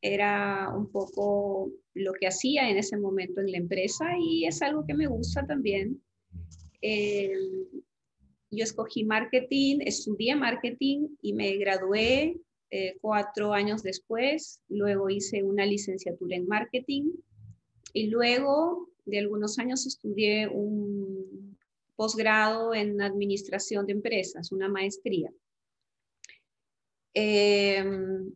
era 0.01 0.71
un 0.75 0.91
poco 0.91 1.71
lo 1.93 2.13
que 2.13 2.27
hacía 2.27 2.69
en 2.69 2.77
ese 2.77 2.97
momento 2.97 3.41
en 3.41 3.51
la 3.51 3.57
empresa 3.57 4.05
y 4.19 4.45
es 4.45 4.61
algo 4.61 4.85
que 4.85 4.93
me 4.93 5.07
gusta 5.07 5.45
también. 5.45 6.01
Eh, 6.81 7.33
yo 8.51 8.63
escogí 8.63 9.03
marketing, 9.03 9.79
estudié 9.81 10.35
marketing 10.35 11.07
y 11.21 11.33
me 11.33 11.57
gradué 11.57 12.37
eh, 12.69 12.97
cuatro 13.01 13.53
años 13.53 13.83
después. 13.83 14.61
Luego 14.69 15.09
hice 15.09 15.43
una 15.43 15.65
licenciatura 15.65 16.35
en 16.35 16.47
marketing 16.47 17.11
y 17.93 18.07
luego 18.07 18.89
de 19.05 19.19
algunos 19.19 19.57
años 19.57 19.85
estudié 19.87 20.47
un 20.47 21.57
posgrado 21.95 22.75
en 22.75 23.01
administración 23.01 23.85
de 23.87 23.93
empresas, 23.93 24.51
una 24.51 24.69
maestría. 24.69 25.31
Em, 27.13 28.31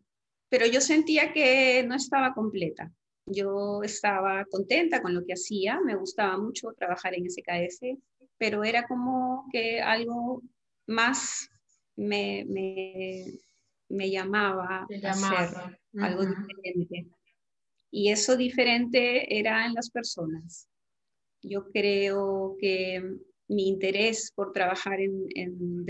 pero 0.51 0.65
yo 0.65 0.81
sentía 0.81 1.31
que 1.31 1.81
no 1.87 1.95
estaba 1.95 2.33
completa. 2.33 2.91
Yo 3.25 3.81
estaba 3.83 4.43
contenta 4.51 5.01
con 5.01 5.15
lo 5.15 5.25
que 5.25 5.33
hacía, 5.33 5.79
me 5.79 5.95
gustaba 5.95 6.37
mucho 6.37 6.73
trabajar 6.77 7.13
en 7.15 7.29
SKS, 7.29 7.97
pero 8.37 8.65
era 8.65 8.85
como 8.85 9.45
que 9.49 9.79
algo 9.81 10.41
más 10.87 11.49
me, 11.95 12.45
me, 13.87 14.09
llamaba, 14.09 14.85
a 14.85 15.09
hacer 15.09 15.79
algo 15.97 16.25
diferente. 16.25 17.07
Y 17.89 18.11
eso 18.11 18.35
diferente 18.35 19.39
era 19.39 19.65
en 19.65 19.73
las 19.73 19.89
personas. 19.89 20.67
Yo 21.41 21.71
creo 21.71 22.57
que 22.59 23.01
mi 23.47 23.69
interés 23.69 24.33
por 24.35 24.51
trabajar 24.51 24.99
en, 24.99 25.27
en 25.33 25.85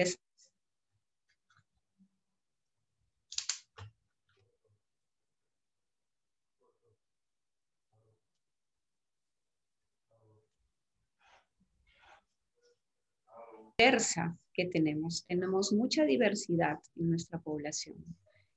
que 14.53 14.65
tenemos. 14.65 15.25
Tenemos 15.27 15.71
mucha 15.73 16.05
diversidad 16.05 16.77
en 16.95 17.09
nuestra 17.09 17.39
población 17.39 17.95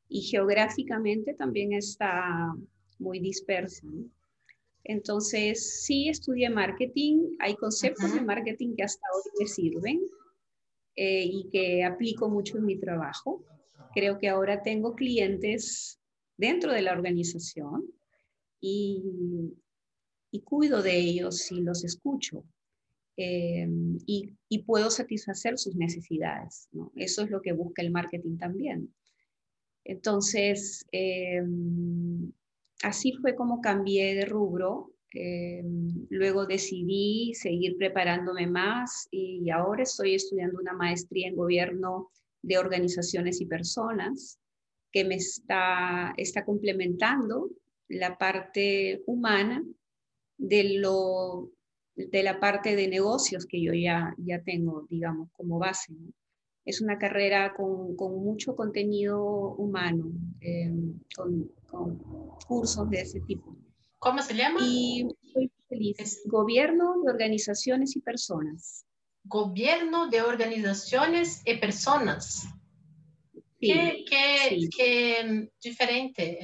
y 0.09 0.23
geográficamente 0.23 1.35
también 1.35 1.73
está 1.73 2.55
muy 2.99 3.21
dispersa. 3.21 3.87
Entonces, 4.85 5.83
sí 5.85 6.09
estudié 6.09 6.51
marketing, 6.51 7.37
hay 7.39 7.57
conceptos 7.57 8.13
de 8.13 8.21
marketing 8.21 8.75
que 8.77 8.83
hasta 8.83 9.07
hoy 9.15 9.31
me 9.41 9.47
sirven 9.47 10.01
eh, 10.97 11.25
y 11.25 11.49
que 11.51 11.85
aplico 11.85 12.29
mucho 12.29 12.59
en 12.59 12.67
mi 12.67 12.79
trabajo. 12.79 13.43
Creo 13.95 14.19
que 14.19 14.29
ahora 14.29 14.63
tengo 14.63 14.95
clientes 14.95 15.99
dentro 16.37 16.73
de 16.73 16.83
la 16.83 16.93
organización 16.93 17.85
y, 18.61 19.03
y 20.31 20.41
cuido 20.41 20.83
de 20.83 20.99
ellos 20.99 21.51
y 21.51 21.63
los 21.63 21.83
escucho. 21.85 22.45
Eh, 23.17 23.67
y, 24.07 24.35
puedo 24.67 24.91
satisfacer 24.91 25.59
sus 25.59 25.77
necesidades. 25.77 26.69
Eso 26.97 27.23
es 27.23 27.31
lo 27.31 27.43
que 27.43 27.53
busca 27.53 27.83
el 27.83 27.91
marketing 27.91 28.39
también. 28.39 28.95
Entonces, 29.85 30.87
eh, 30.93 31.43
así 32.83 33.13
fue 33.21 33.35
como 33.35 33.61
cambié 33.61 34.15
de 34.15 34.25
rubro. 34.25 34.95
Eh, 35.13 35.63
luego 36.11 36.47
decidí 36.47 37.35
seguir 37.35 37.77
preparándome 37.77 38.47
más 38.47 39.07
y 39.11 39.49
ahora 39.51 39.85
estoy 39.85 40.15
estudiando 40.15 40.59
una 40.61 40.73
maestría 40.73 41.29
en 41.29 41.37
gobierno 41.37 42.11
de 42.43 42.59
organizaciones 42.59 43.41
y 43.41 43.47
personas 43.47 44.39
que 44.91 45.05
me 45.05 45.17
está, 45.17 46.15
está 46.17 46.45
complementando 46.45 47.51
la 47.89 48.17
parte 48.19 49.03
humana 49.07 49.65
de 50.37 50.79
lo 50.79 51.54
de 51.97 52.23
la 52.23 52.41
parte 52.41 52.75
de 52.75 52.89
negocios 52.89 53.47
que 53.47 53.63
yo 53.63 53.73
ya, 53.73 54.15
ya 54.19 54.43
tengo, 54.43 54.87
digamos, 54.91 55.31
como 55.33 55.59
base. 55.59 55.93
Es 56.65 56.81
una 56.81 56.99
carrera 56.99 57.55
con, 57.55 57.95
mucho 57.97 58.57
contenido 58.57 59.23
humano, 59.57 60.11
eh, 60.41 60.73
con, 61.15 61.53
cursos 62.47 62.89
de 62.91 63.01
ese 63.01 63.21
tipo. 63.21 63.57
¿Cómo 63.99 64.23
se 64.23 64.35
llama? 64.35 64.61
Y 64.63 65.07
soy 65.33 65.51
feliz. 65.69 66.23
Gobierno 66.27 67.03
de 67.03 67.11
organizaciones 67.11 67.97
y 67.97 68.01
personas. 68.01 68.85
Gobierno 69.25 70.09
de 70.09 70.23
organizaciones 70.23 71.43
y 71.45 71.57
personas. 71.57 72.47
que, 73.61 74.05
que, 74.09 74.69
que 74.77 75.51
diferente. 75.63 76.39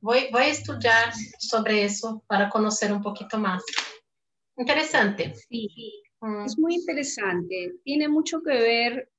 voy, 0.00 0.28
voy 0.32 0.42
a 0.42 0.48
estudiar 0.48 1.12
sobre 1.38 1.84
eso 1.84 2.22
para 2.26 2.50
conocer 2.50 2.92
un 2.92 3.02
poquito 3.02 3.38
más. 3.38 3.62
Interesante. 4.58 5.34
Sí, 5.48 6.02
mm. 6.20 6.44
es 6.44 6.58
muy 6.58 6.74
interesante. 6.74 7.76
Tiene 7.84 8.08
mucho 8.08 8.42
que 8.42 8.50
ver 8.50 9.10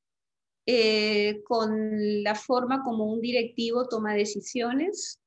eh, 0.65 1.41
con 1.46 2.24
la 2.24 2.36
forma 2.36 2.84
como 2.84 3.05
un 3.05 3.22
directivo 3.22 3.88
toma 3.88 4.13
decisiones, 4.13 5.19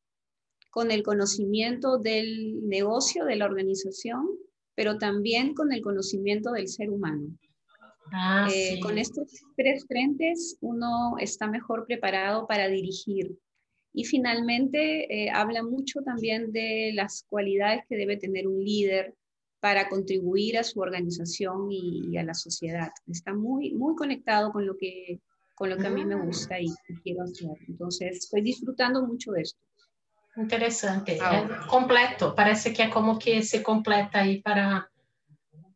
con 0.70 0.90
el 0.90 1.02
conocimiento 1.02 1.98
del 1.98 2.68
negocio, 2.68 3.24
de 3.24 3.36
la 3.36 3.46
organización, 3.46 4.28
pero 4.74 4.98
también 4.98 5.54
con 5.54 5.72
el 5.72 5.82
conocimiento 5.82 6.52
del 6.52 6.68
ser 6.68 6.90
humano. 6.90 7.26
Ah, 8.12 8.46
eh, 8.54 8.78
con 8.80 8.98
estos 8.98 9.26
tres 9.56 9.86
frentes 9.86 10.58
uno 10.60 11.16
está 11.18 11.46
mejor 11.48 11.86
preparado 11.86 12.46
para 12.46 12.68
dirigir. 12.68 13.36
Y 13.94 14.04
finalmente 14.04 15.24
eh, 15.24 15.30
habla 15.30 15.62
mucho 15.62 16.00
también 16.02 16.52
de 16.52 16.92
las 16.94 17.24
cualidades 17.28 17.84
que 17.88 17.96
debe 17.96 18.16
tener 18.16 18.46
un 18.46 18.62
líder 18.62 19.14
para 19.62 19.88
contribuir 19.88 20.58
a 20.58 20.64
su 20.64 20.80
organización 20.80 21.68
y, 21.70 22.18
a 22.18 22.24
la 22.24 22.34
sociedad. 22.34 22.90
Está 23.06 23.32
muy, 23.32 23.70
muy 23.70 23.94
conectado 23.94 24.50
con 24.50 24.66
lo 24.66 24.76
que, 24.76 25.20
con 25.54 25.70
lo 25.70 25.76
que 25.76 25.86
a 25.86 25.90
mí 25.90 26.04
me 26.04 26.16
gusta 26.16 26.58
y, 26.58 26.66
quiero 27.04 27.22
hacer. 27.22 27.50
Entonces, 27.68 28.24
estoy 28.24 28.42
disfrutando 28.42 29.06
mucho 29.06 29.30
de 29.30 29.42
esto. 29.42 29.60
Interesante. 30.36 31.16
Ah, 31.22 31.64
completo. 31.70 32.34
Parece 32.34 32.72
que 32.72 32.82
es 32.82 32.88
como 32.88 33.20
que 33.20 33.44
se 33.44 33.62
completa 33.62 34.22
ahí 34.22 34.42
para 34.42 34.90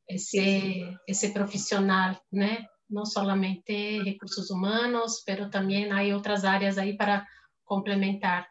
ese, 0.09 0.99
ese 1.07 1.31
profesional, 1.31 2.21
¿no? 2.33 2.49
No 2.89 3.07
solamente 3.07 4.01
recursos 4.05 4.51
humanos, 4.51 5.23
pero 5.25 5.49
también 5.49 5.93
hay 5.93 6.11
otras 6.11 6.45
áreas 6.45 6.77
ahí 6.77 6.97
para 6.97 7.29
complementar. 7.63 8.49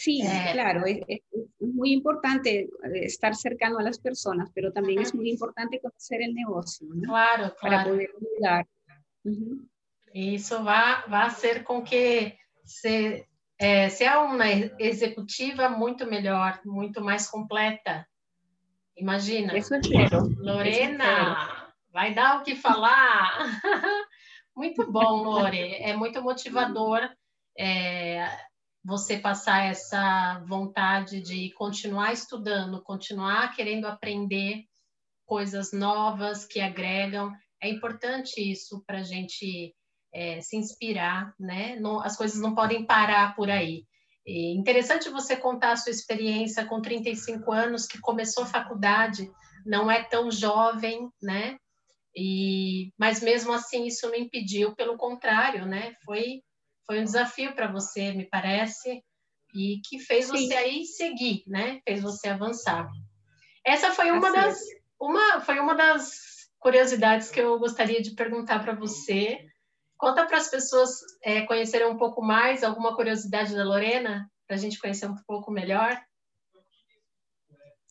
Sí, 0.00 0.22
eh, 0.22 0.50
claro, 0.52 0.82
es, 0.86 1.20
muy 1.58 1.92
importante 1.92 2.60
eh, 2.60 2.68
estar 3.02 3.34
cercano 3.34 3.78
a 3.78 3.82
las 3.82 3.98
personas, 3.98 4.50
pero 4.54 4.72
también 4.72 5.02
es 5.02 5.14
muy 5.14 5.28
importante 5.28 5.78
conocer 5.78 6.22
el 6.22 6.34
negocio, 6.34 6.88
¿no? 6.94 7.02
Claro, 7.02 7.54
claro. 7.54 7.54
Para 7.60 7.84
poder 7.84 8.10
ayudar. 8.18 8.66
Eso 10.14 10.64
va, 10.64 11.04
va 11.12 11.24
a 11.24 11.26
hacer 11.26 11.62
con 11.64 11.84
que 11.84 12.38
se, 12.64 13.28
eh, 13.58 13.90
sea 13.90 14.20
uma 14.20 14.50
executiva 14.78 15.68
muito 15.68 16.06
melhor, 16.06 16.60
muito 16.64 17.02
mais 17.02 17.28
completa. 17.28 18.08
Imagina. 18.96 19.54
Isso. 19.56 19.74
Lorena, 20.38 21.42
Isso 21.42 21.92
vai 21.92 22.14
dar 22.14 22.40
o 22.40 22.42
que 22.42 22.56
falar. 22.56 23.38
muito 24.56 24.90
bom, 24.90 25.24
Lore. 25.24 25.74
É 25.74 25.94
muito 25.94 26.22
motivador 26.22 27.06
é, 27.58 28.26
você 28.84 29.18
passar 29.18 29.66
essa 29.66 30.42
vontade 30.46 31.20
de 31.20 31.50
continuar 31.52 32.12
estudando, 32.12 32.82
continuar 32.82 33.54
querendo 33.54 33.86
aprender 33.86 34.64
coisas 35.26 35.72
novas 35.72 36.44
que 36.44 36.60
agregam. 36.60 37.32
É 37.62 37.68
importante 37.68 38.40
isso 38.40 38.82
para 38.86 38.98
a 38.98 39.02
gente 39.02 39.74
é, 40.12 40.40
se 40.40 40.56
inspirar, 40.56 41.34
né? 41.38 41.76
Não, 41.76 42.00
as 42.00 42.16
coisas 42.16 42.40
não 42.40 42.54
podem 42.54 42.84
parar 42.84 43.34
por 43.34 43.50
aí. 43.50 43.84
E 44.26 44.56
interessante 44.56 45.08
você 45.08 45.36
contar 45.36 45.72
a 45.72 45.76
sua 45.76 45.90
experiência 45.90 46.64
com 46.64 46.80
35 46.80 47.52
anos, 47.52 47.86
que 47.86 48.00
começou 48.00 48.44
a 48.44 48.48
faculdade, 48.48 49.30
não 49.64 49.90
é 49.90 50.02
tão 50.02 50.30
jovem, 50.30 51.08
né? 51.22 51.56
E, 52.14 52.92
mas 52.98 53.22
mesmo 53.22 53.52
assim 53.52 53.86
isso 53.86 54.08
não 54.08 54.16
impediu, 54.16 54.74
pelo 54.74 54.96
contrário, 54.96 55.64
né? 55.66 55.94
Foi, 56.04 56.42
foi 56.90 57.00
um 57.00 57.04
desafio 57.04 57.54
para 57.54 57.70
você, 57.70 58.12
me 58.12 58.28
parece, 58.28 59.00
e 59.54 59.80
que 59.88 60.00
fez 60.00 60.26
Sim. 60.26 60.32
você 60.32 60.54
aí 60.54 60.84
seguir, 60.84 61.44
né? 61.46 61.80
Fez 61.86 62.02
você 62.02 62.28
avançar. 62.28 62.90
Essa 63.64 63.92
foi 63.92 64.10
uma 64.10 64.28
assim. 64.28 64.36
das, 64.36 64.58
uma, 65.00 65.40
foi 65.42 65.60
uma 65.60 65.74
das 65.74 66.50
curiosidades 66.58 67.30
que 67.30 67.40
eu 67.40 67.60
gostaria 67.60 68.02
de 68.02 68.14
perguntar 68.16 68.58
para 68.58 68.74
você 68.74 69.38
Conta 70.00 70.26
para 70.26 70.38
as 70.38 70.48
pessoas 70.48 71.02
é, 71.22 71.42
conhecerem 71.42 71.86
um 71.86 71.98
pouco 71.98 72.22
mais, 72.22 72.64
alguma 72.64 72.96
curiosidade 72.96 73.54
da 73.54 73.62
Lorena, 73.62 74.32
para 74.46 74.56
a 74.56 74.58
gente 74.58 74.80
conhecer 74.80 75.06
um 75.06 75.14
pouco 75.26 75.52
melhor. 75.52 75.94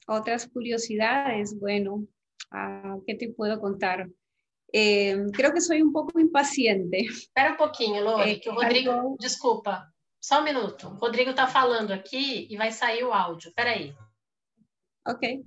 Otras 0.08 0.44
curiosidades, 0.48 1.54
bueno, 1.54 2.08
uh, 2.52 3.04
¿qué 3.06 3.14
te 3.16 3.32
puedo 3.32 3.60
contar? 3.62 4.10
Eh, 4.74 5.16
creo 5.34 5.52
que 5.54 5.62
soy 5.62 5.82
un 5.82 5.92
poco 5.92 6.20
impaciente. 6.20 6.98
Espera 7.00 7.54
um 7.54 7.58
pouquinho, 7.58 8.04
Lore, 8.04 8.32
eh, 8.32 8.40
que 8.40 8.50
o 8.50 8.54
Rodrigo, 8.54 8.92
algo... 8.92 9.18
desculpa, 9.20 9.92
só 10.22 10.42
um 10.42 10.44
minuto. 10.44 10.88
O 10.88 10.96
Rodrigo 10.96 11.32
está 11.32 11.48
falando 11.48 11.92
aqui 11.92 12.48
e 12.50 12.58
vai 12.58 12.72
sair 12.72 13.04
o 13.04 13.14
áudio. 13.14 13.50
Espera 13.50 13.72
aí. 13.72 13.96
Ok. 15.08 15.44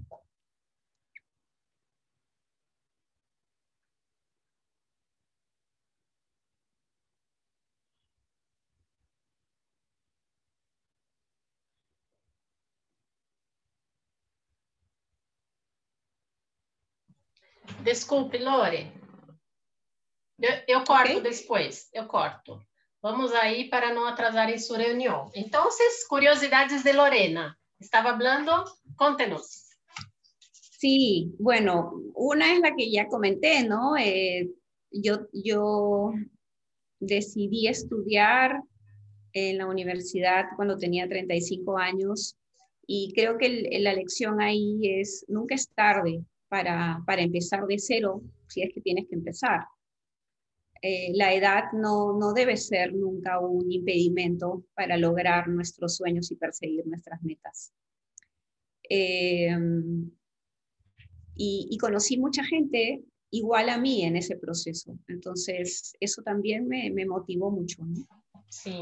Desculpe, 17.82 18.38
Lore. 18.38 19.01
Eu, 20.42 20.50
eu 20.66 20.85
corto 20.85 21.18
okay. 21.18 21.31
depois, 21.31 21.88
eu 21.94 22.07
corto. 22.07 22.61
Vamos 23.00 23.33
aí 23.33 23.68
para 23.68 23.94
não 23.94 24.07
atrasar 24.07 24.50
em 24.50 24.59
sua 24.59 24.78
reunião. 24.78 25.31
Então, 25.35 25.68
curiosidades 26.09 26.83
de 26.83 26.92
Lorena. 26.92 27.57
Estaba 27.81 28.11
hablando, 28.11 28.64
contenos. 28.96 29.70
Sí, 30.78 31.33
bueno, 31.38 31.92
una 32.14 32.52
es 32.52 32.61
la 32.61 32.74
que 32.74 32.90
ya 32.90 33.07
comenté, 33.07 33.62
¿no? 33.62 33.96
Eh, 33.96 34.50
yo, 34.90 35.28
yo 35.33 36.12
decidí 36.98 37.68
estudiar 37.68 38.61
en 39.33 39.59
la 39.59 39.66
universidad 39.66 40.46
cuando 40.57 40.76
tenía 40.76 41.09
35 41.09 41.78
años 41.78 42.37
y 42.87 43.12
creo 43.14 43.38
que 43.38 43.46
el, 43.46 43.85
la 43.85 43.94
lección 43.94 44.40
ahí 44.40 44.81
es, 44.83 45.24
nunca 45.28 45.55
es 45.55 45.68
tarde 45.68 46.24
para, 46.48 47.00
para 47.07 47.22
empezar 47.22 47.64
de 47.66 47.78
cero, 47.78 48.22
si 48.48 48.62
es 48.62 48.70
que 48.74 48.81
tienes 48.81 49.07
que 49.09 49.14
empezar. 49.14 49.61
Eh, 50.85 51.12
la 51.14 51.33
edad 51.33 51.73
no, 51.73 52.18
no 52.18 52.33
debe 52.33 52.57
ser 52.57 52.92
nunca 52.92 53.38
un 53.38 53.71
impedimento 53.71 54.64
para 54.75 54.97
lograr 54.97 55.49
nuestros 55.49 55.97
sueños 55.97 56.31
y 56.33 56.37
perseguir 56.37 56.85
nuestras 56.87 57.23
metas. 57.23 57.73
Eh, 58.88 59.57
y, 61.37 61.68
y, 61.71 61.79
conocí 61.79 62.18
mucha 62.18 62.45
gente 62.45 63.05
igual 63.31 63.68
a 63.68 63.79
mí 63.79 64.03
en 64.03 64.16
ese 64.16 64.37
proceso. 64.37 64.99
Entonces, 65.07 65.95
eso 66.01 66.21
también 66.23 66.66
me, 66.66 66.90
me 66.90 67.07
motivó 67.07 67.51
mucho. 67.51 67.83
¿no? 67.85 68.05
Sí. 68.49 68.77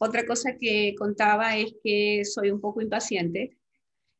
Otra 0.00 0.26
cosa 0.26 0.56
que 0.60 0.94
contaba 0.98 1.56
es 1.56 1.72
que 1.82 2.24
soy 2.24 2.50
un 2.50 2.60
poco 2.60 2.82
impaciente, 2.82 3.56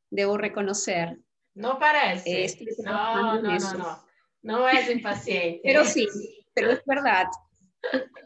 debo 0.09 0.39
reconocer, 0.39 1.19
No 1.55 1.79
parece. 1.79 2.47
No, 2.85 3.43
no, 3.43 3.59
no, 3.59 3.75
no. 3.75 4.05
No 4.43 4.69
es 4.69 4.91
impaciente. 4.91 5.61
pero 5.65 5.85
sí, 5.85 6.07
pero 6.55 6.71
es 6.71 6.83
verdad. 6.87 7.27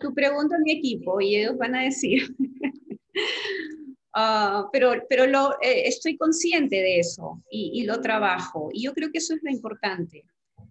Tú, 0.00 0.14
preguntas 0.14 0.58
a 0.58 0.62
mi 0.62 0.72
equipo 0.72 1.20
y 1.20 1.36
ellos 1.36 1.56
van 1.58 1.74
a 1.74 1.82
decir. 1.82 2.34
Uh, 4.14 4.68
pero 4.72 4.92
pero 5.08 5.26
lo, 5.26 5.52
eh, 5.60 5.88
estoy 5.88 6.16
consciente 6.16 6.76
de 6.76 7.00
eso 7.00 7.42
y, 7.50 7.72
y, 7.74 7.84
lo 7.84 8.00
trabajo. 8.00 8.70
Y 8.72 8.82
yo 8.84 8.94
creo 8.94 9.10
que 9.10 9.18
eso 9.18 9.34
es 9.34 9.42
lo 9.42 9.50
importante. 9.50 10.24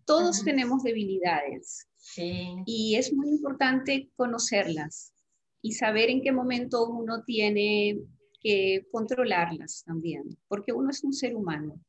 Todos 0.05 0.39
uh 0.39 0.41
-huh. 0.41 0.45
tenemos 0.45 0.83
debilidades. 0.83 1.87
Sí. 1.97 2.55
Y 2.65 2.95
es 2.95 3.11
muy 3.11 3.29
importante 3.29 4.09
conocerlas 4.15 5.13
y 5.61 5.73
saber 5.73 6.09
en 6.09 6.21
qué 6.21 6.31
momento 6.31 6.87
uno 6.87 7.23
tiene 7.25 7.99
que 8.39 8.87
controlarlas 8.91 9.83
también, 9.85 10.37
porque 10.47 10.71
uno 10.71 10.89
es 10.89 11.03
un 11.03 11.13
ser 11.13 11.35
humano 11.35 11.79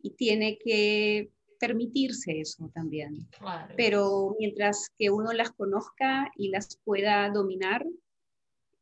y 0.00 0.10
tiene 0.10 0.58
que 0.58 1.30
permitirse 1.66 2.40
eso 2.40 2.70
también. 2.74 3.26
Claro. 3.38 3.74
Pero 3.76 4.36
mientras 4.38 4.90
que 4.98 5.10
uno 5.10 5.32
las 5.32 5.50
conozca 5.52 6.30
y 6.36 6.48
las 6.48 6.78
pueda 6.84 7.30
dominar, 7.30 7.84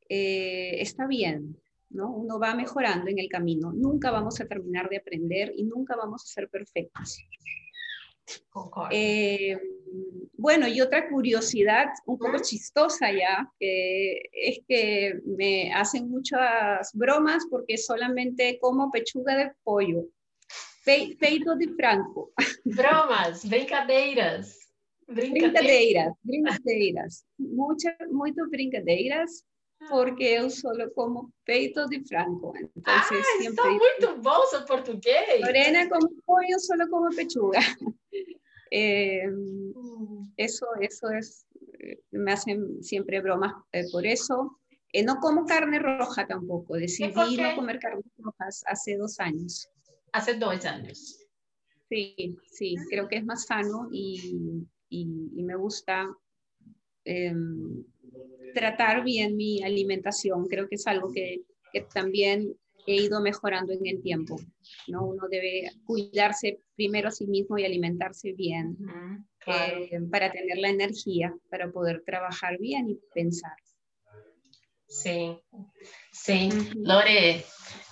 eh, 0.09 0.81
está 0.81 1.07
bien, 1.07 1.57
¿no? 1.91 2.11
Uno 2.11 2.39
va 2.39 2.55
mejorando 2.55 3.09
en 3.09 3.19
el 3.19 3.29
camino. 3.29 3.73
Nunca 3.73 4.11
vamos 4.11 4.41
a 4.41 4.47
terminar 4.47 4.89
de 4.89 4.99
aprender 4.99 5.53
y 5.57 5.65
nunca 5.65 5.97
vamos 5.97 6.23
a 6.25 6.33
ser 6.35 6.49
perfectos. 6.49 7.19
Eh, 8.91 9.59
bueno, 10.35 10.67
y 10.69 10.81
otra 10.81 11.09
curiosidad 11.09 11.87
un 12.07 12.19
poco 12.19 12.39
chistosa 12.41 13.11
ya, 13.13 13.51
que 13.59 14.23
es 14.33 14.61
que 14.67 15.21
me 15.25 15.73
hacen 15.73 16.09
muchas 16.09 16.91
bromas 16.95 17.45
porque 17.51 17.77
solamente 17.77 18.59
como 18.61 18.91
pechuga 18.91 19.37
de 19.37 19.53
pollo. 19.63 20.07
Peito 20.85 21.57
de 21.57 21.69
frango. 21.75 22.33
Bromas, 22.65 23.45
brincadeiras. 23.45 24.59
Brincadeiras, 25.07 26.15
brincadeiras. 26.23 27.25
Muchas, 27.39 27.95
muitas 28.11 28.49
brincadeiras, 28.49 29.45
porque 29.91 30.25
eu 30.25 30.49
solo 30.49 30.93
como 30.95 31.33
peito 31.45 31.87
de. 31.89 31.97
Entonces, 31.97 32.75
ah, 32.85 33.05
siempre... 33.39 33.49
está 33.49 33.65
muito 33.65 34.23
bom 34.23 34.47
seu 34.47 34.65
português. 34.65 35.41
Lorena 35.41 35.89
como 35.89 36.09
pollo, 36.25 36.59
solo 36.59 36.89
como 36.89 37.11
pechuga. 37.11 37.61
Eh, 38.75 39.29
eso, 40.39 40.65
eso 40.81 41.11
es, 41.11 41.45
me 42.11 42.33
hacen 42.33 42.83
siempre 42.83 43.21
bromas 43.21 43.53
eh, 43.71 43.85
por 43.93 44.07
eso. 44.07 44.59
Eh, 44.95 45.03
no 45.03 45.21
como 45.21 45.45
carne 45.45 45.79
roja 45.79 46.27
tampoco, 46.27 46.77
decidí 46.77 47.37
no 47.37 47.55
comer 47.55 47.79
carnes 47.79 48.07
rojas 48.17 48.65
hace 48.67 48.97
dos 48.97 49.21
años. 49.21 49.69
Hace 50.13 50.35
dos 50.35 50.65
años. 50.65 51.19
Sí, 51.89 52.39
sí, 52.51 52.77
creo 52.89 53.09
que 53.09 53.17
es 53.17 53.25
más 53.25 53.47
sano 53.47 53.89
y, 53.93 54.67
y, 54.89 55.43
me 55.43 55.57
gusta 55.57 56.09
em, 57.05 57.85
tratar 58.55 59.05
bien 59.05 59.37
mi 59.37 59.63
alimentación. 59.63 60.47
Creo 60.47 60.69
que 60.69 60.77
es 60.77 60.87
algo 60.87 61.13
que, 61.13 61.43
que, 61.73 61.83
también 61.83 62.55
he 62.87 62.97
ido 62.97 63.21
mejorando 63.21 63.73
en 63.73 63.87
el 63.87 64.03
tiempo. 64.03 64.37
¿no? 64.89 65.07
Uno 65.07 65.29
debe 65.31 65.71
cuidarse 65.85 66.61
primero 66.75 67.09
a 67.09 67.13
sí 67.13 67.27
mismo 67.27 67.59
y 67.59 67.65
alimentarse 67.65 68.33
bien 68.33 68.77
eh, 69.47 70.01
para 70.11 70.31
tener 70.31 70.59
la 70.59 70.69
energía, 70.69 71.35
para 71.51 71.71
poder 71.71 72.03
trabajar 72.05 72.59
bien 72.59 72.89
y 72.89 72.99
pensar. 73.15 73.57
Sí, 74.87 75.39
sí. 76.13 76.51
Lore, 76.77 77.45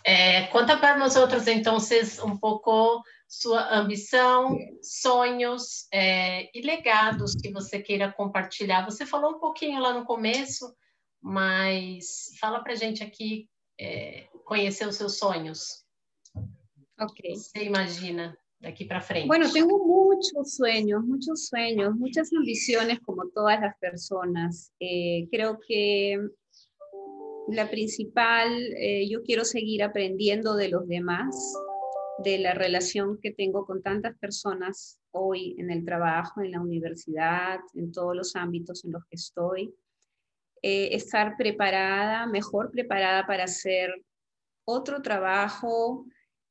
eh, 0.04 0.46
conta 0.48 0.78
para 0.78 0.96
nosotros 0.96 1.46
entonces 1.46 2.18
un 2.18 2.38
poco 2.38 3.02
sua 3.30 3.78
ambição, 3.78 4.58
sonhos 4.82 5.86
é, 5.92 6.50
e 6.52 6.62
legados 6.62 7.36
que 7.36 7.52
você 7.52 7.80
queira 7.80 8.12
compartilhar. 8.12 8.84
Você 8.84 9.06
falou 9.06 9.36
um 9.36 9.38
pouquinho 9.38 9.80
lá 9.80 9.92
no 9.92 10.04
começo, 10.04 10.74
mas 11.22 12.36
fala 12.40 12.60
para 12.60 12.74
gente 12.74 13.04
aqui 13.04 13.48
é, 13.78 14.26
conhecer 14.44 14.88
os 14.88 14.96
seus 14.96 15.16
sonhos. 15.16 15.84
Ok. 16.98 17.36
Você 17.36 17.64
imagina 17.64 18.36
daqui 18.60 18.84
para 18.84 19.00
frente? 19.00 19.28
Bueno, 19.28 19.50
tenho 19.52 19.78
muitos 19.78 20.56
sonhos, 20.56 21.06
muitos 21.06 21.46
sonhos, 21.46 21.96
muitas 21.96 22.32
ambições, 22.32 22.98
como 23.06 23.30
todas 23.30 23.62
as 23.62 23.78
pessoas. 23.78 24.72
Eh, 24.82 25.28
creo 25.30 25.56
que 25.58 26.18
la 27.56 27.70
principal, 27.70 28.52
eh, 28.76 29.08
yo 29.08 29.22
quiero 29.22 29.44
seguir 29.44 29.82
aprendiendo 29.82 30.54
de 30.56 30.68
los 30.68 30.86
demás, 30.86 31.36
de 32.22 32.38
la 32.38 32.54
relación 32.54 33.18
que 33.20 33.32
tengo 33.32 33.64
con 33.64 33.82
tantas 33.82 34.16
personas 34.18 35.00
hoy 35.10 35.56
en 35.58 35.70
el 35.70 35.84
trabajo, 35.84 36.42
en 36.42 36.52
la 36.52 36.60
universidad, 36.60 37.60
en 37.74 37.92
todos 37.92 38.14
los 38.14 38.36
ámbitos 38.36 38.84
en 38.84 38.92
los 38.92 39.04
que 39.06 39.16
estoy. 39.16 39.74
Eh, 40.62 40.94
estar 40.94 41.36
preparada, 41.38 42.26
mejor 42.26 42.70
preparada 42.70 43.26
para 43.26 43.44
hacer 43.44 43.90
otro 44.66 45.00
trabajo, 45.00 46.04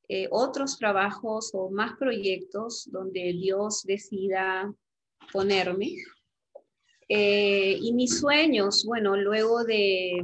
eh, 0.07 0.27
otros 0.31 0.79
trabajos 0.79 1.51
o 1.53 1.69
más 1.69 1.95
proyectos 1.97 2.89
donde 2.91 3.33
Dios 3.33 3.83
decida 3.83 4.73
ponerme. 5.31 5.93
Eh, 7.07 7.77
y 7.79 7.93
mis 7.93 8.19
sueños, 8.19 8.83
bueno, 8.85 9.15
luego 9.15 9.63
de, 9.63 10.23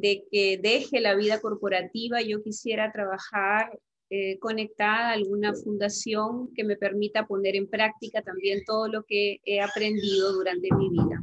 de 0.00 0.24
que 0.30 0.58
deje 0.58 1.00
la 1.00 1.14
vida 1.14 1.40
corporativa, 1.40 2.20
yo 2.20 2.42
quisiera 2.42 2.92
trabajar 2.92 3.78
eh, 4.10 4.38
conectada 4.38 5.08
a 5.08 5.12
alguna 5.12 5.54
fundación 5.54 6.52
que 6.54 6.64
me 6.64 6.76
permita 6.76 7.26
poner 7.26 7.56
en 7.56 7.68
práctica 7.68 8.22
también 8.22 8.64
todo 8.64 8.88
lo 8.88 9.04
que 9.04 9.40
he 9.44 9.60
aprendido 9.60 10.32
durante 10.32 10.68
mi 10.74 10.90
vida. 10.90 11.22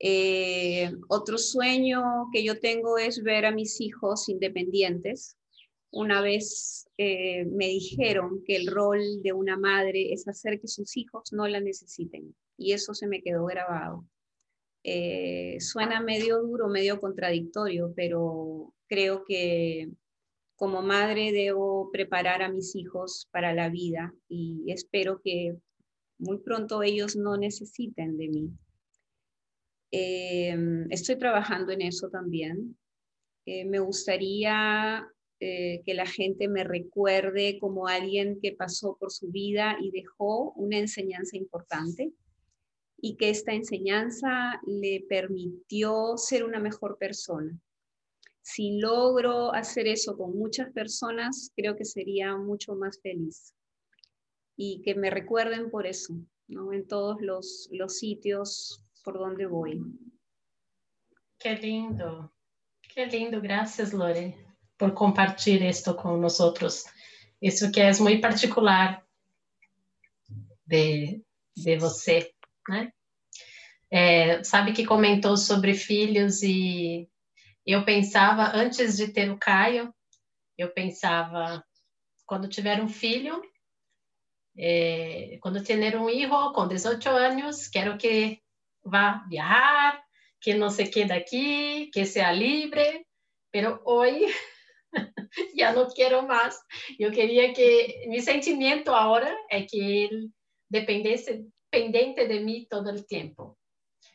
Eh, 0.00 0.90
otro 1.08 1.38
sueño 1.38 2.28
que 2.32 2.42
yo 2.42 2.58
tengo 2.58 2.98
es 2.98 3.22
ver 3.22 3.46
a 3.46 3.52
mis 3.52 3.80
hijos 3.80 4.28
independientes. 4.28 5.36
Una 5.92 6.20
vez 6.22 6.88
eh, 6.98 7.44
me 7.44 7.68
dijeron 7.68 8.42
que 8.44 8.56
el 8.56 8.66
rol 8.66 9.22
de 9.22 9.32
una 9.32 9.56
madre 9.56 10.12
es 10.12 10.26
hacer 10.26 10.60
que 10.60 10.68
sus 10.68 10.96
hijos 10.96 11.32
no 11.32 11.46
la 11.46 11.60
necesiten 11.60 12.34
y 12.56 12.72
eso 12.72 12.94
se 12.94 13.06
me 13.06 13.22
quedó 13.22 13.46
grabado. 13.46 14.04
Suena 15.58 16.00
medio 16.00 16.40
duro, 16.40 16.68
medio 16.68 17.00
contradictorio, 17.00 17.92
pero 17.94 18.72
creo 18.88 19.24
que 19.24 19.90
como 20.56 20.82
madre 20.82 21.32
debo 21.32 21.90
preparar 21.90 22.42
a 22.42 22.50
mis 22.50 22.76
hijos 22.76 23.28
para 23.30 23.54
la 23.54 23.70
vida 23.70 24.14
y 24.28 24.70
espero 24.70 25.22
que 25.24 25.56
muy 26.18 26.38
pronto 26.38 26.82
ellos 26.82 27.16
no 27.16 27.38
necesiten 27.38 28.18
de 28.18 28.28
mí. 28.28 28.50
Em, 29.90 30.86
estoy 30.90 31.16
trabajando 31.16 31.72
en 31.72 31.82
eso 31.82 32.10
también. 32.10 32.76
Eh, 33.46 33.64
me 33.64 33.78
gustaría 33.78 35.08
eh, 35.40 35.80
que 35.84 35.94
la 35.94 36.06
gente 36.06 36.46
me 36.46 36.62
recuerde 36.62 37.58
como 37.58 37.86
alguien 37.86 38.38
que 38.40 38.52
pasó 38.52 38.96
por 39.00 39.10
su 39.10 39.30
vida 39.30 39.78
y 39.80 39.90
dejó 39.90 40.52
una 40.52 40.76
enseñanza 40.76 41.38
importante 41.38 42.12
y 43.02 43.16
que 43.16 43.30
esta 43.30 43.52
enseñanza 43.52 44.60
le 44.66 45.04
permitió 45.08 46.16
ser 46.16 46.44
una 46.44 46.60
mejor 46.60 46.98
persona 46.98 47.58
si 48.42 48.78
logro 48.78 49.52
hacer 49.54 49.86
eso 49.86 50.16
con 50.16 50.36
muchas 50.36 50.72
personas, 50.72 51.52
creo 51.56 51.76
que 51.76 51.84
sería 51.84 52.36
mucho 52.36 52.74
más 52.74 53.00
feliz. 53.00 53.54
Y 54.56 54.82
que 54.82 54.94
me 54.94 55.10
recuerden 55.10 55.70
por 55.70 55.86
eso, 55.86 56.14
¿no? 56.48 56.72
En 56.72 56.86
todos 56.86 57.20
los, 57.20 57.68
los 57.70 57.98
sitios 57.98 58.82
por 59.04 59.18
donde 59.18 59.46
voy. 59.46 59.80
Qué 61.38 61.56
lindo, 61.56 62.32
qué 62.94 63.06
lindo. 63.06 63.40
Gracias, 63.40 63.94
Lore, 63.94 64.36
por 64.76 64.92
compartir 64.94 65.62
esto 65.62 65.96
con 65.96 66.20
nosotros. 66.20 66.86
Eso 67.40 67.70
que 67.72 67.88
es 67.88 68.00
muy 68.00 68.18
particular 68.18 69.06
de, 70.66 71.24
de 71.54 71.78
você, 71.78 72.34
né? 72.68 72.92
É, 73.90 74.42
sabe 74.44 74.72
que 74.72 74.86
comentou 74.86 75.36
sobre 75.36 75.74
filhos 75.74 76.42
e 76.42 77.08
eu 77.66 77.84
pensava, 77.84 78.52
antes 78.54 78.96
de 78.96 79.12
ter 79.12 79.30
o 79.30 79.38
Caio, 79.38 79.92
eu 80.56 80.72
pensava, 80.72 81.64
quando 82.26 82.48
tiver 82.48 82.82
um 82.82 82.88
filho, 82.88 83.42
eh, 84.56 85.38
quando 85.40 85.62
ter 85.62 85.96
um 85.96 86.08
filho 86.08 86.52
com 86.52 86.68
18 86.68 87.08
anos, 87.08 87.68
quero 87.68 87.96
que 87.98 88.40
vá 88.84 89.24
viajar, 89.28 90.02
que 90.40 90.54
não 90.54 90.70
se 90.70 90.86
quede 90.86 91.12
aqui, 91.12 91.90
que 91.92 92.04
seja 92.06 92.32
livre, 92.32 93.06
pero 93.52 93.80
hoje 93.84 94.26
já 95.56 95.72
não 95.72 95.88
quero 95.92 96.26
mais. 96.26 96.56
Eu 96.98 97.10
queria 97.10 97.52
que, 97.52 98.06
meu 98.08 98.20
sentimento 98.20 98.90
agora 98.92 99.34
é 99.50 99.62
que 99.62 99.78
ele 99.78 100.30
dependesse, 100.70 101.46
pendente 101.70 102.26
de 102.26 102.40
mim 102.40 102.66
todo 102.68 102.90
o 102.90 103.04
tempo. 103.04 103.58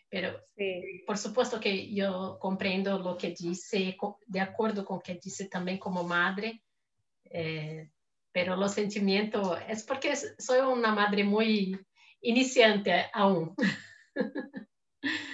Pero, 0.09 0.39
sí. 0.55 1.03
por 1.05 1.17
supuesto 1.17 1.59
que 1.59 1.93
yo 1.93 2.37
comprendo 2.39 2.99
lo 2.99 3.17
que 3.17 3.31
dice, 3.37 3.97
de 4.27 4.39
acuerdo 4.39 4.85
con 4.85 4.97
lo 4.97 5.03
que 5.03 5.19
dice 5.21 5.47
también 5.47 5.77
como 5.77 6.03
madre, 6.03 6.63
eh, 7.25 7.89
pero 8.31 8.55
los 8.55 8.73
sentimientos 8.73 9.57
es 9.67 9.83
porque 9.83 10.15
soy 10.15 10.59
una 10.59 10.93
madre 10.93 11.23
muy 11.23 11.77
iniciante 12.21 13.05
aún. 13.13 13.55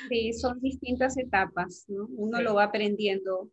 Sí, 0.09 0.33
son 0.33 0.59
distintas 0.59 1.17
etapas, 1.17 1.85
¿no? 1.87 2.05
Uno 2.17 2.39
sí. 2.39 2.43
lo 2.43 2.55
va 2.55 2.65
aprendiendo 2.65 3.49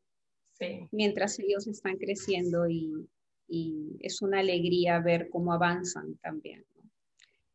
sí. 0.58 0.88
mientras 0.90 1.38
ellos 1.38 1.66
están 1.68 1.96
creciendo 1.96 2.68
y, 2.68 3.08
y, 3.46 3.96
es 4.00 4.22
una 4.22 4.40
alegría 4.40 4.98
ver 4.98 5.28
cómo 5.30 5.52
avanzan 5.52 6.16
también. 6.18 6.64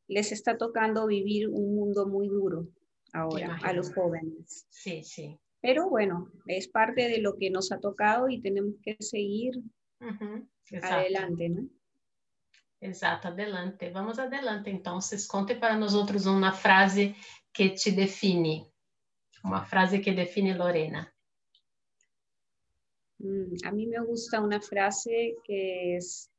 Les 0.08 0.32
está 0.32 0.58
tocando 0.58 1.08
vivir 1.08 1.48
un 1.48 1.76
mundo 1.76 2.08
muy 2.08 2.28
duro, 2.28 2.68
ahora 3.14 3.58
a 3.64 3.74
los 3.74 3.94
jóvenes. 3.94 4.68
Sí, 4.70 5.04
sí. 5.04 5.40
Pero 5.62 5.90
bueno, 5.90 6.30
es 6.46 6.68
parte 6.68 7.08
de 7.08 7.20
lo 7.20 7.38
que 7.38 7.50
nos 7.50 7.72
ha 7.72 7.80
tocado 7.80 8.28
y 8.30 8.42
tenemos 8.42 8.76
que 8.84 8.98
seguir 9.00 9.58
uh 10.02 10.06
-huh. 10.06 10.48
adelante, 10.82 11.50
¿no? 11.50 11.70
Exato, 12.82 13.30
adelante. 13.30 13.92
Vamos 13.92 14.20
adelante, 14.20 14.70
entonces. 14.70 15.26
Conte 15.26 15.56
para 15.56 15.78
nosotros 15.78 16.26
uma 16.26 16.52
frase 16.52 17.16
que 17.54 17.70
te 17.70 17.92
define. 17.92 18.70
Uma 19.42 19.64
frase 19.64 20.02
que 20.02 20.12
define 20.12 20.54
Lorena. 20.54 21.10
Mm, 23.20 23.56
a 23.64 23.72
mí 23.72 23.88
me 23.88 24.02
gusta 24.02 24.42
una 24.42 24.60
frase 24.60 25.36
que 25.46 25.96
es, 25.96 26.30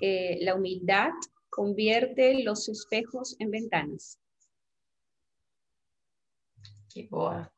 eh, 0.00 0.36
la 0.42 0.54
humildad 0.54 1.12
convierte 1.50 2.42
los 2.44 2.68
espejos 2.68 3.36
en 3.38 3.50
ventanas. 3.50 4.18
Que 6.90 7.06
boa, 7.08 7.52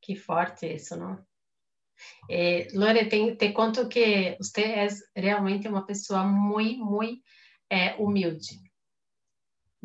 que 0.00 0.16
forte 0.16 0.74
isso, 0.74 0.96
não? 0.96 1.24
É, 2.28 2.68
Lore, 2.74 3.08
te, 3.08 3.36
te 3.36 3.52
conto 3.52 3.88
que 3.88 4.36
você 4.38 4.62
é 4.62 4.88
realmente 5.14 5.68
uma 5.68 5.86
pessoa 5.86 6.24
muito, 6.24 6.84
muito 6.84 7.22
é, 7.70 7.94
humilde. 7.96 8.60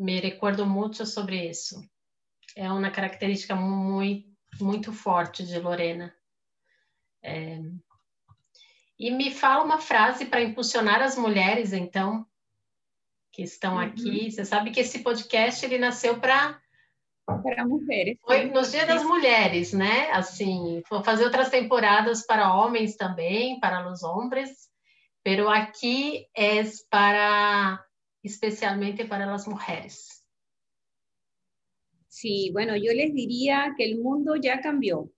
me 0.00 0.18
recuerdo 0.18 0.64
muito 0.64 1.04
sobre 1.04 1.50
isso. 1.50 1.78
É 2.56 2.72
uma 2.72 2.90
característica 2.90 3.54
muito, 3.54 4.26
muito 4.58 4.92
forte 4.94 5.46
de 5.46 5.58
Lorena. 5.58 6.14
É... 7.22 7.60
E 8.98 9.10
me 9.10 9.30
fala 9.30 9.62
uma 9.62 9.78
frase 9.78 10.24
para 10.24 10.42
impulsionar 10.42 11.02
as 11.02 11.16
mulheres, 11.16 11.74
então, 11.74 12.26
que 13.32 13.42
estão 13.42 13.74
uhum. 13.74 13.80
aqui. 13.80 14.30
Você 14.30 14.44
sabe 14.44 14.70
que 14.70 14.80
esse 14.80 15.00
podcast 15.00 15.64
ele 15.64 15.78
nasceu 15.78 16.20
para 16.20 16.60
para 17.44 17.64
mulheres. 17.64 18.18
Foi 18.22 18.46
nos 18.46 18.72
Dias 18.72 18.88
das 18.88 19.04
Mulheres, 19.04 19.72
né? 19.72 20.10
Assim, 20.10 20.82
vou 20.90 21.04
fazer 21.04 21.24
outras 21.24 21.48
temporadas 21.48 22.26
para 22.26 22.54
homens 22.54 22.96
também, 22.96 23.60
para 23.60 23.88
os 23.88 24.02
homens, 24.02 24.68
pero 25.22 25.48
aqui 25.48 26.26
é 26.36 26.62
para 26.90 27.84
especialmente 28.24 29.04
para 29.04 29.32
as 29.32 29.46
mulheres. 29.46 30.24
Sí, 32.08 32.50
bueno, 32.52 32.76
yo 32.76 32.92
les 32.92 33.14
diría 33.14 33.72
que 33.76 33.84
el 33.84 34.00
mundo 34.00 34.34
ya 34.34 34.60
cambió 34.60 35.08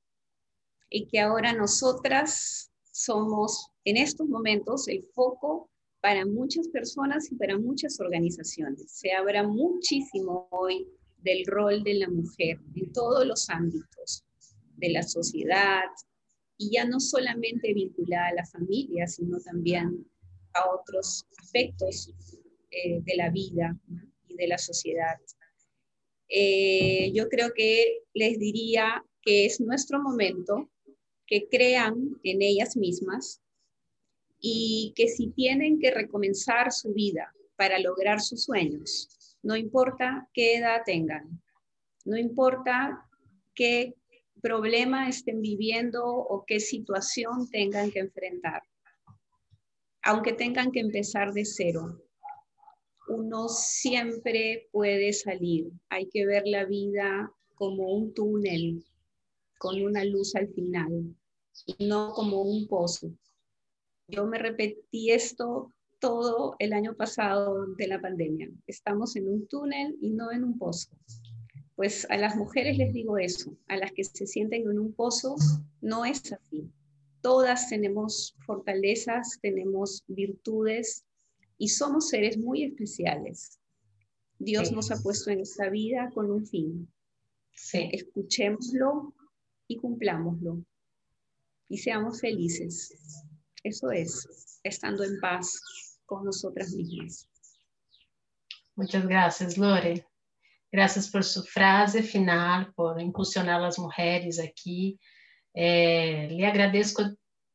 y 0.91 1.07
que 1.07 1.19
ahora 1.19 1.55
nosotras 1.55 2.71
somos 2.93 3.71
en 3.85 3.97
estos 3.97 4.29
momentos 4.29 4.87
el 4.87 5.03
foco 5.15 5.72
para 6.03 6.27
muchas 6.27 6.69
personas 6.69 7.31
y 7.31 7.37
para 7.37 7.57
muchas 7.57 8.01
organizaciones. 8.01 8.91
Se 8.91 9.13
habla 9.13 9.45
muchísimo 9.45 10.49
hoy 10.51 10.89
del 11.19 11.47
rol 11.47 11.85
de 11.85 11.95
la 11.95 12.09
mujer 12.09 12.59
en 12.75 12.93
todos 12.93 13.25
los 13.25 13.49
ámbitos 13.49 14.25
de 14.77 14.91
la 14.91 15.05
sociedad 15.05 15.85
y 16.59 16.73
ya 16.73 16.85
no 16.85 16.99
solamente 16.99 17.73
vinculada 17.73 18.29
a 18.29 18.35
la 18.35 18.45
familia, 18.47 19.07
sino 19.07 19.39
también 19.41 20.05
a 20.55 20.71
otros 20.71 21.25
aspectos 21.39 22.13
eh, 22.73 23.01
de 23.01 23.17
la 23.17 23.31
vida 23.31 23.79
y 24.27 24.35
de 24.35 24.49
la 24.49 24.59
sociedad. 24.59 25.21
Eh, 26.29 27.13
yo 27.15 27.29
creo 27.29 27.53
que 27.55 28.01
les 28.13 28.41
diría 28.41 29.05
que 29.23 29.47
es 29.47 29.61
nuestro 29.61 30.03
momento, 30.03 30.69
que 31.29 31.47
crean 31.49 32.19
en 32.25 32.43
ellas 32.43 32.77
mismas, 32.77 33.41
y 34.43 34.93
que 34.95 35.09
si 35.09 35.31
tienen 35.31 35.79
que 35.79 35.91
recomenzar 35.91 36.71
su 36.73 36.93
vida 36.93 37.33
para 37.57 37.79
lograr 37.79 38.21
sus 38.21 38.45
sueños, 38.45 39.39
no 39.43 39.57
importa 39.57 40.29
qué 40.35 40.57
edad 40.57 40.83
tengan, 40.85 41.41
no 42.05 42.19
importa 42.19 43.09
qué 43.55 43.95
problema 44.43 45.09
estén 45.09 45.41
viviendo 45.41 46.05
o 46.05 46.45
qué 46.47 46.61
situación 46.61 47.49
tengan 47.49 47.91
que 47.91 48.01
enfrentar, 48.01 48.63
aunque 50.03 50.35
tengan 50.35 50.73
que 50.73 50.81
empezar 50.81 51.33
de 51.33 51.45
cero, 51.45 52.03
uno 53.09 53.49
siempre 53.49 54.69
puede 54.71 55.13
salir. 55.13 55.71
Hay 55.89 56.09
que 56.09 56.27
ver 56.27 56.43
la 56.47 56.65
vida 56.65 57.33
como 57.55 57.89
un 57.95 58.13
túnel 58.13 58.85
con 59.59 59.81
una 59.81 60.05
luz 60.05 60.35
al 60.35 60.49
final 60.49 61.15
no 61.79 62.13
como 62.13 62.43
un 62.43 62.67
pozo. 62.67 63.13
Yo 64.13 64.27
me 64.27 64.39
repetí 64.39 65.11
esto 65.11 65.73
todo 65.99 66.55
el 66.59 66.75
año 66.75 66.95
pasado 66.95 67.65
de 67.79 67.87
la 67.87 67.99
pandemia. 67.99 68.51
Estamos 68.67 69.17
en 69.17 69.27
un 69.27 69.47
túnel 69.47 69.97
y 70.03 70.11
no 70.11 70.31
en 70.31 70.45
un 70.45 70.59
pozo. 70.59 70.91
Pues 71.77 72.07
a 72.11 72.19
las 72.19 72.37
mujeres 72.37 72.77
les 72.77 72.93
digo 72.93 73.17
eso, 73.17 73.57
a 73.69 73.79
las 73.79 73.91
que 73.93 74.05
se 74.05 74.27
sienten 74.27 74.71
en 74.71 74.79
un 74.79 74.93
pozo, 74.93 75.37
no 75.81 76.05
es 76.05 76.31
así. 76.31 76.71
Todas 77.23 77.71
tenemos 77.71 78.37
fortalezas, 78.45 79.39
tenemos 79.41 80.05
virtudes 80.09 81.07
y 81.57 81.69
somos 81.69 82.11
seres 82.11 82.37
muy 82.37 82.65
especiales. 82.65 83.59
Dios 84.39 84.73
nos 84.73 84.91
ha 84.91 85.03
puesto 85.03 85.31
en 85.31 85.41
esta 85.41 85.71
vida 85.71 86.11
con 86.13 86.31
un 86.31 86.47
fin. 86.47 86.87
Escuchémoslo 87.73 89.15
y 89.69 89.79
cumplámoslo. 89.79 90.63
Y 91.71 91.79
seamos 91.79 92.21
felices. 92.21 93.25
Eso 93.63 93.91
es, 93.91 94.59
estando 94.65 95.05
en 95.05 95.21
paz 95.21 95.61
con 96.05 96.25
nosotras 96.25 96.73
mismas. 96.73 97.29
Muchas 98.75 99.07
gracias, 99.07 99.57
Lore. 99.57 100.07
Gracias 100.73 101.09
por 101.09 101.23
su 101.23 101.45
frase 101.45 102.03
final, 102.03 102.73
por 102.75 103.01
impulsionar 103.01 103.61
las 103.61 103.79
mujeres 103.79 104.41
aquí. 104.41 104.99
Eh, 105.55 106.29
le 106.31 106.47
agradezco 106.47 107.03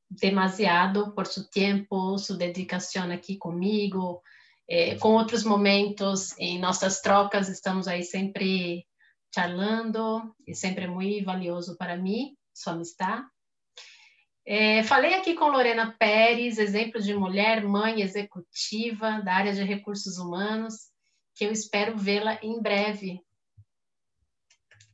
demasiado 0.08 1.14
por 1.14 1.26
su 1.26 1.50
tempo, 1.50 2.18
sua 2.18 2.38
dedicação 2.38 3.12
aqui 3.12 3.38
comigo, 3.38 4.22
eh, 4.68 4.96
com 4.98 5.14
outros 5.14 5.44
momentos 5.44 6.38
em 6.38 6.60
nossas 6.60 7.02
trocas, 7.02 7.50
estamos 7.50 7.88
aí 7.88 8.04
sempre 8.04 8.88
charlando, 9.34 10.36
e 10.46 10.56
sempre 10.56 10.88
muito 10.88 11.26
valioso 11.26 11.76
para 11.78 11.98
mim, 11.98 12.38
sua 12.54 12.74
amistade. 12.74 13.26
É, 14.50 14.82
falei 14.84 15.14
aqui 15.14 15.34
com 15.34 15.50
Lorena 15.50 15.94
Pérez, 16.00 16.58
exemplo 16.58 17.02
de 17.02 17.14
mulher, 17.14 17.62
mãe 17.66 18.02
executiva 18.02 19.22
da 19.22 19.34
área 19.34 19.52
de 19.52 19.62
recursos 19.62 20.18
humanos, 20.18 20.88
que 21.36 21.44
eu 21.44 21.52
espero 21.52 21.98
vê-la 21.98 22.40
em 22.42 22.62
breve. 22.62 23.22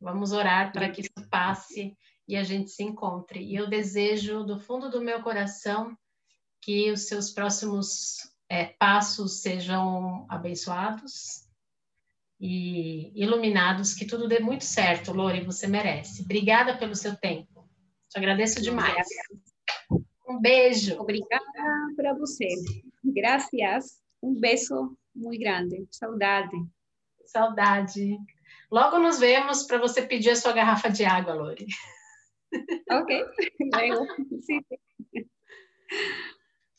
Vamos 0.02 0.32
orar 0.32 0.74
para 0.74 0.90
que 0.90 1.02
isso 1.02 1.30
passe 1.30 1.96
e 2.28 2.36
a 2.36 2.42
gente 2.42 2.72
se 2.72 2.82
encontre. 2.82 3.44
E 3.44 3.56
eu 3.56 3.70
desejo 3.70 4.44
do 4.44 4.60
fundo 4.60 4.90
do 4.90 5.00
meu 5.00 5.22
coração 5.22 5.96
que 6.60 6.92
os 6.92 7.02
seus 7.02 7.30
próximos 7.30 8.28
é, 8.50 8.66
passos 8.66 9.42
sejam 9.44 10.26
abençoados 10.30 11.48
e 12.40 13.12
iluminados, 13.14 13.94
que 13.94 14.08
tudo 14.08 14.28
dê 14.28 14.40
muito 14.40 14.64
certo, 14.64 15.14
Lore, 15.14 15.46
você 15.46 15.68
merece. 15.68 16.24
Obrigada 16.24 16.76
pelo 16.76 16.96
seu 16.96 17.16
tempo. 17.16 17.53
Te 18.14 18.20
agradeço 18.20 18.62
demais. 18.62 19.08
Um 20.30 20.40
beijo. 20.40 21.02
Obrigada 21.02 21.44
para 21.96 22.14
você. 22.14 22.48
Graças. 23.04 24.00
Um 24.22 24.36
beijo 24.40 24.96
muito 25.16 25.40
grande. 25.40 25.88
Saudade. 25.90 26.56
Saudade. 27.26 28.20
Logo 28.72 29.00
nos 29.00 29.20
vemos 29.20 29.64
para 29.64 29.80
você 29.80 30.04
pedir 30.04 30.30
a 30.30 30.36
sua 30.36 30.54
garrafa 30.54 30.92
de 30.92 31.04
água, 31.04 31.34
Lore. 31.34 31.66
Ok. 32.92 33.26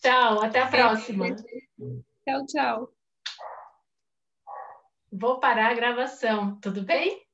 Tchau, 0.00 0.40
até 0.40 0.60
a 0.60 0.68
próxima. 0.68 1.34
Tchau, 1.34 2.46
tchau. 2.46 2.94
Vou 5.10 5.40
parar 5.40 5.72
a 5.72 5.74
gravação, 5.74 6.60
tudo 6.60 6.84
bem? 6.84 7.26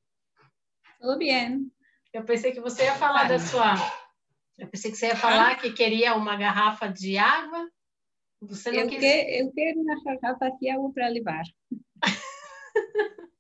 Tudo 0.99 1.19
bem. 1.19 1.71
Eu 2.13 2.25
pensei 2.25 2.53
que 2.53 2.61
você 2.61 2.85
ia 2.85 2.95
falar 2.95 3.29
da 3.29 3.39
sua. 3.39 3.75
Eu 4.59 4.69
pensei 4.69 4.91
que 4.91 4.97
você 4.97 5.07
ia 5.07 5.17
falar 5.17 5.57
que 5.57 5.73
queria 5.73 6.15
uma 6.15 6.37
garrafa 6.37 6.89
de 6.89 7.17
água. 7.17 7.71
Você 8.43 8.71
não 8.73 8.81
eu, 8.81 8.89
quis... 8.89 8.99
que, 8.99 9.07
eu 9.07 9.53
quero 9.53 9.81
uma 9.81 9.95
garrafa 10.03 10.51
de 10.59 10.71
água 10.71 10.93
para 10.93 11.09
levar. 11.09 11.43